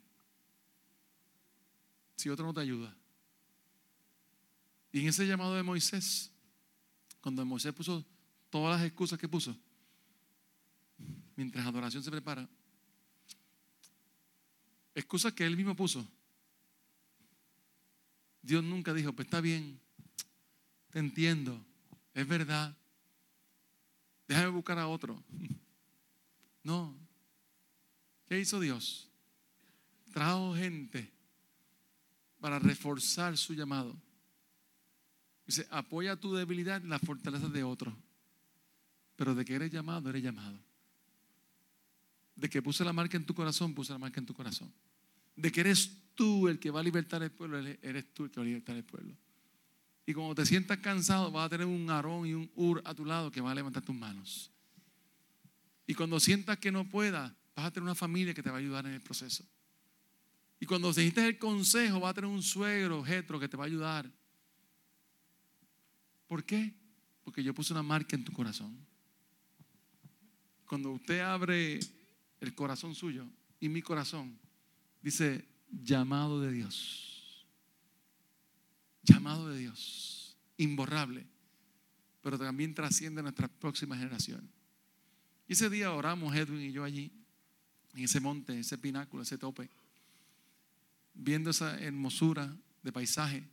si 2.15 2.29
otro 2.29 2.45
no 2.45 2.53
te 2.53 2.61
ayuda. 2.61 2.95
Y 4.91 5.01
en 5.01 5.07
ese 5.07 5.25
llamado 5.25 5.55
de 5.55 5.63
Moisés, 5.63 6.31
cuando 7.21 7.45
Moisés 7.45 7.73
puso 7.73 8.05
todas 8.49 8.77
las 8.77 8.87
excusas 8.87 9.17
que 9.17 9.27
puso, 9.27 9.57
mientras 11.35 11.65
adoración 11.65 12.03
se 12.03 12.11
prepara, 12.11 12.47
excusas 14.93 15.33
que 15.33 15.45
él 15.45 15.57
mismo 15.57 15.75
puso. 15.75 16.07
Dios 18.41 18.63
nunca 18.63 18.93
dijo, 18.93 19.13
pues 19.13 19.25
está 19.25 19.41
bien, 19.41 19.79
te 20.91 20.99
entiendo, 20.99 21.65
es 22.13 22.27
verdad, 22.27 22.77
déjame 24.27 24.49
buscar 24.49 24.77
a 24.79 24.87
otro. 24.87 25.21
No. 26.63 26.95
¿Qué 28.27 28.39
hizo 28.39 28.59
Dios? 28.59 29.09
Trajo 30.13 30.55
gente 30.55 31.11
para 32.39 32.59
reforzar 32.59 33.37
su 33.37 33.53
llamado. 33.53 33.95
Dice, 35.45 35.67
apoya 35.71 36.15
tu 36.15 36.33
debilidad 36.33 36.81
en 36.81 36.89
la 36.89 36.99
fortaleza 36.99 37.49
de 37.49 37.63
otro. 37.63 37.95
Pero 39.15 39.35
de 39.35 39.45
que 39.45 39.55
eres 39.55 39.71
llamado, 39.71 40.09
eres 40.09 40.23
llamado. 40.23 40.57
De 42.35 42.49
que 42.49 42.61
puse 42.61 42.83
la 42.83 42.93
marca 42.93 43.17
en 43.17 43.25
tu 43.25 43.33
corazón, 43.33 43.73
puse 43.73 43.91
la 43.91 43.99
marca 43.99 44.19
en 44.19 44.25
tu 44.25 44.33
corazón. 44.33 44.71
De 45.35 45.51
que 45.51 45.61
eres 45.61 45.91
tú 46.15 46.47
el 46.47 46.59
que 46.59 46.71
va 46.71 46.79
a 46.79 46.83
libertar 46.83 47.21
el 47.23 47.31
pueblo, 47.31 47.57
eres 47.59 48.13
tú 48.13 48.25
el 48.25 48.31
que 48.31 48.39
va 48.39 48.43
a 48.43 48.47
libertar 48.47 48.75
el 48.75 48.83
pueblo. 48.83 49.15
Y 50.05 50.13
cuando 50.13 50.35
te 50.35 50.45
sientas 50.45 50.79
cansado, 50.79 51.31
vas 51.31 51.45
a 51.45 51.49
tener 51.49 51.65
un 51.65 51.89
Aarón 51.89 52.25
y 52.25 52.33
un 52.33 52.51
Ur 52.55 52.81
a 52.85 52.93
tu 52.93 53.05
lado 53.05 53.31
que 53.31 53.41
va 53.41 53.51
a 53.51 53.55
levantar 53.55 53.83
tus 53.83 53.95
manos. 53.95 54.51
Y 55.87 55.93
cuando 55.93 56.19
sientas 56.19 56.57
que 56.57 56.71
no 56.71 56.89
puedas, 56.89 57.31
vas 57.55 57.65
a 57.65 57.71
tener 57.71 57.83
una 57.83 57.95
familia 57.95 58.33
que 58.33 58.43
te 58.43 58.49
va 58.49 58.57
a 58.57 58.59
ayudar 58.59 58.85
en 58.85 58.93
el 58.93 59.01
proceso. 59.01 59.45
Y 60.59 60.65
cuando 60.65 60.89
necesites 60.89 61.23
el 61.23 61.37
consejo, 61.37 61.99
vas 61.99 62.11
a 62.11 62.13
tener 62.15 62.29
un 62.29 62.43
suegro, 62.43 63.03
jetro, 63.03 63.39
que 63.39 63.47
te 63.47 63.57
va 63.57 63.63
a 63.63 63.67
ayudar. 63.67 64.09
¿Por 66.27 66.43
qué? 66.43 66.73
Porque 67.23 67.43
yo 67.43 67.53
puse 67.53 67.73
una 67.73 67.83
marca 67.83 68.15
en 68.15 68.25
tu 68.25 68.31
corazón. 68.31 68.77
Cuando 70.65 70.91
usted 70.91 71.19
abre 71.19 71.79
el 72.39 72.55
corazón 72.55 72.95
suyo 72.95 73.25
y 73.59 73.69
mi 73.69 73.81
corazón, 73.81 74.37
dice 75.01 75.47
llamado 75.69 76.41
de 76.41 76.51
Dios 76.51 77.12
llamado 79.03 79.49
de 79.49 79.57
Dios, 79.57 80.37
imborrable, 80.57 81.25
pero 82.21 82.37
también 82.37 82.73
trasciende 82.73 83.19
a 83.19 83.23
nuestra 83.23 83.47
próxima 83.47 83.97
generación. 83.97 84.49
Ese 85.47 85.69
día 85.69 85.91
oramos 85.91 86.35
Edwin 86.35 86.61
y 86.61 86.71
yo 86.71 86.83
allí, 86.83 87.11
en 87.95 88.03
ese 88.03 88.19
monte, 88.19 88.59
ese 88.59 88.77
pináculo, 88.77 89.23
ese 89.23 89.37
tope, 89.37 89.69
viendo 91.13 91.51
esa 91.51 91.77
hermosura 91.79 92.55
de 92.81 92.91
paisaje. 92.91 93.43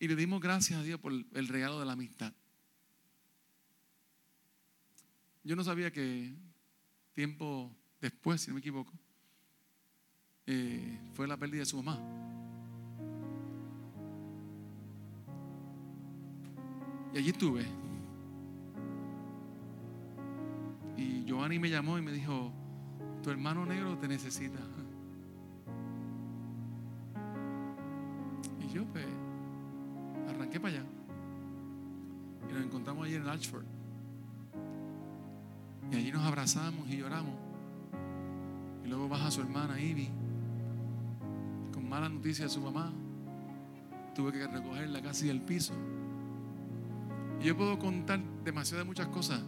Y 0.00 0.08
le 0.08 0.16
dimos 0.16 0.40
gracias 0.40 0.80
a 0.80 0.82
Dios 0.82 0.98
por 0.98 1.12
el 1.12 1.48
regalo 1.48 1.78
de 1.78 1.86
la 1.86 1.92
amistad. 1.92 2.32
Yo 5.44 5.54
no 5.54 5.62
sabía 5.62 5.92
que 5.92 6.34
tiempo 7.12 7.70
después, 8.00 8.40
si 8.40 8.48
no 8.48 8.54
me 8.54 8.60
equivoco, 8.60 8.92
eh, 10.46 10.98
fue 11.14 11.28
la 11.28 11.36
pérdida 11.36 11.60
de 11.60 11.66
su 11.66 11.82
mamá. 11.82 12.00
Y 17.14 17.18
allí 17.18 17.30
estuve. 17.30 17.64
Y 20.96 21.24
Giovanni 21.24 21.60
me 21.60 21.70
llamó 21.70 21.96
y 21.96 22.02
me 22.02 22.10
dijo, 22.10 22.50
tu 23.22 23.30
hermano 23.30 23.64
negro 23.64 23.96
te 23.96 24.08
necesita. 24.08 24.58
Y 28.60 28.74
yo 28.74 28.84
pues 28.86 29.06
arranqué 30.28 30.58
para 30.58 30.74
allá. 30.74 30.84
Y 32.50 32.52
nos 32.52 32.64
encontramos 32.64 33.06
allí 33.06 33.14
en 33.14 33.28
Ashford. 33.28 33.64
Y 35.92 35.94
allí 35.94 36.10
nos 36.10 36.24
abrazamos 36.24 36.88
y 36.88 36.96
lloramos. 36.96 37.36
Y 38.84 38.88
luego 38.88 39.08
baja 39.08 39.30
su 39.30 39.40
hermana 39.40 39.80
Ivy 39.80 40.08
con 41.72 41.88
mala 41.88 42.08
noticia 42.08 42.46
de 42.46 42.50
su 42.50 42.60
mamá. 42.60 42.92
Tuve 44.16 44.32
que 44.32 44.48
recogerla 44.48 45.00
casi 45.00 45.28
del 45.28 45.40
piso 45.40 45.74
yo 47.42 47.56
puedo 47.56 47.78
contar 47.78 48.20
demasiadas 48.44 48.86
muchas 48.86 49.08
cosas 49.08 49.42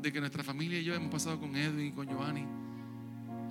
de 0.00 0.12
que 0.12 0.20
nuestra 0.20 0.42
familia 0.42 0.78
y 0.78 0.84
yo 0.84 0.94
hemos 0.94 1.10
pasado 1.10 1.38
con 1.38 1.54
Edwin 1.56 1.86
y 1.86 1.92
con 1.92 2.06
Giovanni, 2.06 2.44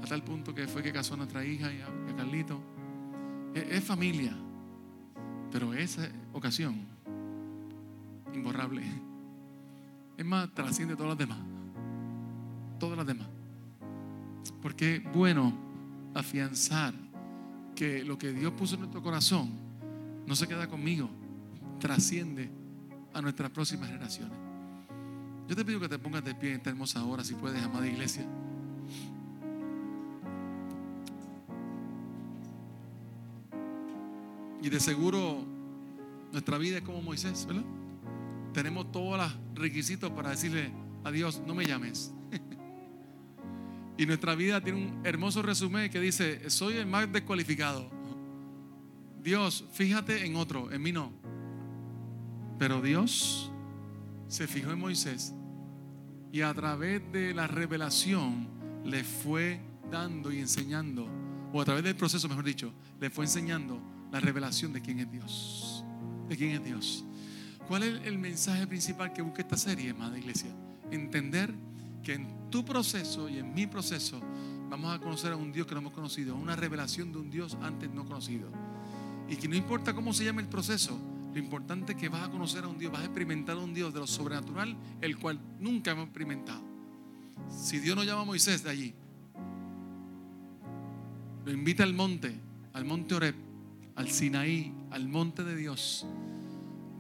a 0.04 0.06
tal 0.08 0.24
punto 0.24 0.54
que 0.54 0.68
fue 0.68 0.82
que 0.82 0.92
casó 0.92 1.16
a 1.16 1.18
nuestra 1.18 1.46
hija 1.46 1.72
y 1.72 1.82
a, 1.82 2.16
Carlito. 2.16 2.60
Es, 3.54 3.64
es, 3.70 3.84
familia, 3.84 4.36
pero 5.52 5.74
esa 5.74 6.10
ocasión, 6.34 6.76
imborrable. 8.34 8.84
Es 10.18 10.26
más, 10.26 10.52
trasciende 10.54 10.96
todas 10.96 11.10
las 11.10 11.18
demás. 11.18 11.40
Todas 12.80 12.98
las 12.98 13.06
demás. 13.06 13.28
Porque 14.62 14.96
es 14.96 15.14
bueno 15.14 15.54
afianzar 16.16 16.94
que 17.76 18.04
lo 18.04 18.18
que 18.18 18.34
Dios 18.34 18.54
puso 18.54 18.76
en 18.76 18.82
nuestro 18.82 19.04
corazón 19.04 19.52
no 20.26 20.36
se 20.36 20.48
queda 20.48 20.68
conmigo, 20.68 21.10
trasciende 21.80 22.50
a 23.14 23.22
nuestras 23.22 23.50
próximas 23.52 23.90
generaciones. 23.90 24.38
Yo 25.48 25.56
te 25.56 25.64
pido 25.64 25.80
que 25.80 25.88
te 25.88 25.98
pongas 25.98 26.24
de 26.24 26.36
pie 26.36 26.50
en 26.52 26.56
esta 26.58 26.70
hermosa 26.70 27.04
hora, 27.06 27.24
si 27.24 27.34
puedes, 27.34 27.62
amada 27.64 27.88
iglesia. 27.88 28.26
Y 34.62 34.70
de 34.70 34.80
seguro 34.80 35.46
nuestra 36.32 36.58
vida 36.58 36.78
es 36.78 36.84
como 36.84 37.02
Moisés, 37.02 37.46
¿verdad? 37.46 37.64
Tenemos 38.54 38.92
todos 38.92 39.18
los 39.18 39.38
requisitos 39.56 40.12
para 40.12 40.32
decirle 40.32 40.72
a 41.04 41.12
Dios, 41.12 41.42
no 41.46 41.56
me 41.56 41.66
llames. 41.66 42.12
y 43.98 44.06
nuestra 44.06 44.36
vida 44.36 44.62
tiene 44.62 44.86
un 44.86 45.06
hermoso 45.06 45.42
resumen 45.42 45.90
que 45.90 46.02
dice, 46.02 46.50
soy 46.50 46.76
el 46.76 46.86
más 46.86 47.12
descualificado. 47.12 47.90
Dios, 49.24 49.66
fíjate 49.72 50.26
en 50.26 50.36
otro, 50.36 50.72
en 50.72 50.82
mí 50.82 50.92
no. 50.92 51.27
Pero 52.58 52.82
Dios 52.82 53.52
se 54.28 54.48
fijó 54.48 54.72
en 54.72 54.80
Moisés 54.80 55.34
y 56.32 56.42
a 56.42 56.54
través 56.54 57.02
de 57.12 57.34
la 57.34 57.48
revelación 57.48 58.48
le 58.84 59.04
fue 59.04 59.62
dando 59.92 60.32
y 60.32 60.40
enseñando, 60.40 61.08
o 61.54 61.62
a 61.62 61.66
través 61.66 61.84
del 61.84 61.96
proceso, 61.96 62.28
mejor 62.28 62.44
dicho, 62.44 62.74
le 63.00 63.10
fue 63.10 63.26
enseñando 63.26 63.82
la 64.12 64.20
revelación 64.20 64.74
de 64.74 64.82
quién 64.82 65.00
es 65.00 65.12
Dios. 65.12 65.84
De 66.28 66.36
quién 66.36 66.52
es 66.52 66.64
Dios. 66.64 67.06
¿Cuál 67.68 67.84
es 67.84 68.06
el 68.06 68.18
mensaje 68.18 68.66
principal 68.68 69.14
que 69.14 69.22
busca 69.22 69.42
esta 69.42 69.58
serie, 69.58 69.92
amada 69.92 70.18
iglesia? 70.18 70.50
Entender 70.92 71.54
que 72.04 72.14
en 72.14 72.50
tu 72.50 72.64
proceso 72.64 73.30
y 73.30 73.38
en 73.38 73.54
mi 73.54 73.68
proceso 73.68 74.22
vamos 74.70 74.96
a 74.96 75.00
conocer 75.00 75.34
a 75.34 75.36
un 75.36 75.52
Dios 75.52 75.68
que 75.68 75.74
no 75.74 75.82
hemos 75.82 75.94
conocido, 75.94 76.36
una 76.36 76.56
revelación 76.56 77.12
de 77.12 77.20
un 77.20 77.30
Dios 77.30 77.58
antes 77.62 77.90
no 77.92 78.06
conocido. 78.06 78.50
Y 79.30 79.36
que 79.36 79.48
no 79.48 79.56
importa 79.56 79.94
cómo 79.94 80.14
se 80.14 80.24
llame 80.24 80.42
el 80.42 80.48
proceso, 80.48 80.98
Lo 81.38 81.44
importante 81.44 81.92
es 81.92 82.00
que 82.00 82.10
vas 82.10 82.28
a 82.28 82.32
conocer 82.32 82.64
a 82.64 82.68
un 82.68 82.80
Dios, 82.80 82.92
vas 82.92 83.04
a 83.04 83.06
experimentar 83.06 83.56
a 83.56 83.60
un 83.60 83.72
Dios 83.72 83.94
de 83.94 84.00
lo 84.00 84.08
sobrenatural, 84.08 84.76
el 85.02 85.20
cual 85.20 85.40
nunca 85.60 85.92
hemos 85.92 86.06
experimentado. 86.06 86.64
Si 87.48 87.78
Dios 87.78 87.96
no 87.96 88.04
llama 88.04 88.24
a 88.24 88.26
Moisés 88.26 88.64
de 88.64 88.72
allí, 88.72 88.96
lo 91.46 91.52
invita 91.52 91.84
al 91.84 91.94
monte, 91.94 92.34
al 92.74 92.86
monte 92.86 93.14
Oreb, 93.14 93.36
al 93.94 94.10
Sinaí, 94.10 94.74
al 94.90 95.08
monte 95.08 95.44
de 95.44 95.56
Dios. 95.56 96.08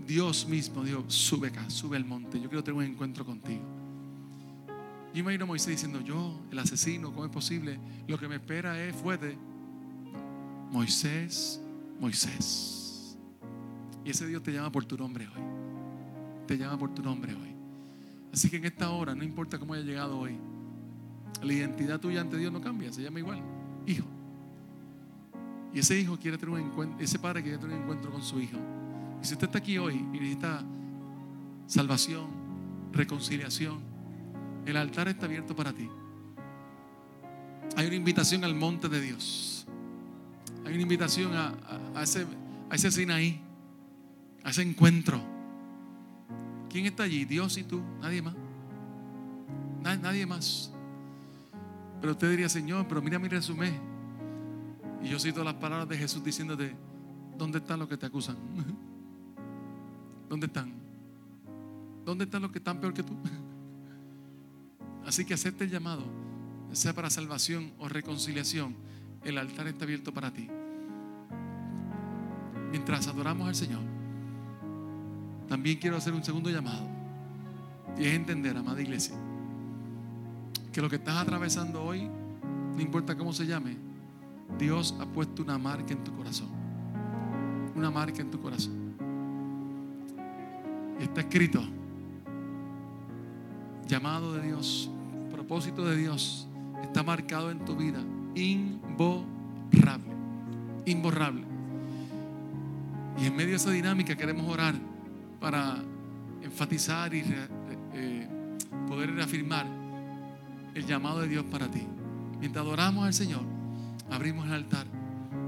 Dios 0.05 0.47
mismo 0.47 0.83
dijo, 0.83 1.03
sube 1.07 1.47
acá, 1.47 1.67
sube 1.71 1.97
al 1.97 2.05
monte, 2.05 2.39
yo 2.39 2.47
quiero 2.47 2.63
tener 2.63 2.77
un 2.77 2.85
encuentro 2.85 3.25
contigo. 3.25 3.63
Yo 5.15 5.19
imagino 5.19 5.45
a 5.45 5.47
Moisés 5.47 5.69
diciendo, 5.69 5.99
yo, 6.01 6.39
el 6.51 6.59
asesino, 6.59 7.11
¿cómo 7.11 7.25
es 7.25 7.31
posible? 7.31 7.79
Lo 8.07 8.19
que 8.19 8.27
me 8.27 8.35
espera 8.35 8.79
es 8.85 8.95
fuerte. 8.95 9.35
Moisés, 10.71 11.59
Moisés. 11.99 12.86
Y 14.07 14.11
ese 14.11 14.25
Dios 14.25 14.41
te 14.41 14.53
llama 14.53 14.71
por 14.71 14.85
tu 14.85 14.95
nombre 14.95 15.27
hoy. 15.27 15.43
Te 16.47 16.57
llama 16.57 16.77
por 16.79 16.95
tu 16.95 17.03
nombre 17.03 17.33
hoy. 17.33 17.53
Así 18.31 18.49
que 18.49 18.55
en 18.55 18.63
esta 18.63 18.89
hora, 18.89 19.13
no 19.13 19.21
importa 19.21 19.59
cómo 19.59 19.73
haya 19.73 19.83
llegado 19.83 20.17
hoy, 20.17 20.37
la 21.43 21.51
identidad 21.51 21.99
tuya 21.99 22.21
ante 22.21 22.37
Dios 22.37 22.53
no 22.53 22.61
cambia, 22.61 22.93
se 22.93 23.01
llama 23.01 23.19
igual, 23.19 23.41
hijo. 23.85 24.05
Y 25.73 25.79
ese 25.79 25.99
hijo 25.99 26.17
quiere 26.17 26.37
tener 26.37 26.55
un 26.55 26.61
encuentro, 26.61 27.03
ese 27.03 27.19
padre 27.19 27.43
quiere 27.43 27.57
tener 27.57 27.75
un 27.75 27.81
encuentro 27.81 28.09
con 28.09 28.23
su 28.23 28.39
hijo. 28.39 28.57
Y 29.21 29.25
si 29.25 29.33
usted 29.33 29.47
está 29.47 29.57
aquí 29.57 29.77
hoy 29.77 29.95
y 29.95 30.19
necesita 30.19 30.63
salvación, 31.65 32.27
reconciliación, 32.93 33.77
el 34.65 34.77
altar 34.77 35.09
está 35.09 35.25
abierto 35.25 35.53
para 35.53 35.73
ti. 35.73 35.89
Hay 37.75 37.87
una 37.87 37.95
invitación 37.97 38.45
al 38.45 38.55
monte 38.55 38.87
de 38.87 39.01
Dios. 39.01 39.67
Hay 40.65 40.75
una 40.75 40.83
invitación 40.83 41.33
a, 41.33 41.53
a, 41.93 42.03
ese, 42.03 42.25
a 42.69 42.75
ese 42.75 42.89
Sinaí, 42.89 43.41
a 44.47 44.49
ese 44.49 44.61
encuentro. 44.61 45.19
¿Quién 46.69 46.85
está 46.85 47.03
allí? 47.03 47.25
Dios 47.25 47.57
y 47.57 47.65
tú, 47.65 47.81
nadie 47.99 48.21
más. 48.21 48.33
Nadie, 49.81 50.25
más. 50.25 50.71
Pero 51.99 52.13
usted 52.13 52.29
diría, 52.29 52.47
Señor, 52.47 52.87
pero 52.87 53.01
mira 53.01 53.19
mi 53.19 53.27
resumen. 53.27 53.77
Y 55.03 55.09
yo 55.09 55.19
cito 55.19 55.43
las 55.43 55.55
palabras 55.55 55.89
de 55.89 55.97
Jesús 55.97 56.23
diciéndote, 56.23 56.73
¿dónde 57.37 57.57
están 57.57 57.79
los 57.79 57.89
que 57.89 57.97
te 57.97 58.05
acusan? 58.05 58.37
¿Dónde 60.29 60.45
están? 60.45 60.73
¿Dónde 62.05 62.23
están 62.23 62.41
los 62.41 62.51
que 62.51 62.59
están 62.59 62.79
peor 62.79 62.93
que 62.93 63.03
tú? 63.03 63.17
Así 65.05 65.25
que 65.25 65.33
acepte 65.33 65.65
el 65.65 65.71
llamado, 65.71 66.03
sea 66.71 66.93
para 66.93 67.09
salvación 67.09 67.73
o 67.79 67.89
reconciliación, 67.89 68.77
el 69.25 69.39
altar 69.39 69.67
está 69.67 69.83
abierto 69.83 70.13
para 70.13 70.31
ti. 70.31 70.47
Mientras 72.71 73.07
adoramos 73.07 73.49
al 73.49 73.55
Señor, 73.55 73.96
también 75.47 75.77
quiero 75.79 75.97
hacer 75.97 76.13
un 76.13 76.23
segundo 76.23 76.49
llamado. 76.49 76.85
Y 77.97 78.05
es 78.05 78.13
entender, 78.13 78.55
amada 78.55 78.81
iglesia, 78.81 79.15
que 80.71 80.81
lo 80.81 80.89
que 80.89 80.97
estás 80.97 81.17
atravesando 81.17 81.83
hoy, 81.83 82.07
no 82.75 82.81
importa 82.81 83.17
cómo 83.17 83.33
se 83.33 83.47
llame, 83.47 83.77
Dios 84.59 84.95
ha 84.99 85.05
puesto 85.05 85.41
una 85.41 85.57
marca 85.57 85.93
en 85.93 86.03
tu 86.03 86.15
corazón. 86.15 86.49
Una 87.75 87.89
marca 87.89 88.21
en 88.21 88.29
tu 88.29 88.39
corazón. 88.39 88.95
Y 90.99 91.03
está 91.03 91.21
escrito, 91.21 91.63
llamado 93.87 94.33
de 94.33 94.41
Dios, 94.41 94.89
propósito 95.31 95.85
de 95.85 95.95
Dios, 95.95 96.47
está 96.83 97.03
marcado 97.03 97.51
en 97.51 97.63
tu 97.65 97.75
vida, 97.75 97.99
imborrable, 98.35 100.13
imborrable. 100.85 101.43
Y 103.19 103.25
en 103.25 103.35
medio 103.35 103.51
de 103.51 103.55
esa 103.55 103.71
dinámica 103.71 104.15
queremos 104.15 104.47
orar 104.47 104.75
para 105.39 105.77
enfatizar 106.41 107.13
y 107.13 107.23
eh, 107.93 108.27
poder 108.87 109.13
reafirmar 109.13 109.67
el 110.73 110.85
llamado 110.85 111.21
de 111.21 111.27
Dios 111.27 111.45
para 111.45 111.69
ti. 111.69 111.85
Mientras 112.39 112.65
adoramos 112.65 113.05
al 113.05 113.13
Señor, 113.13 113.41
abrimos 114.09 114.45
el 114.45 114.53
altar 114.53 114.85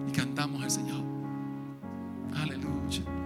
y 0.07 0.11
cantamos 0.11 0.63
al 0.63 0.71
Señor. 0.71 1.03
Aleluya. 2.35 3.18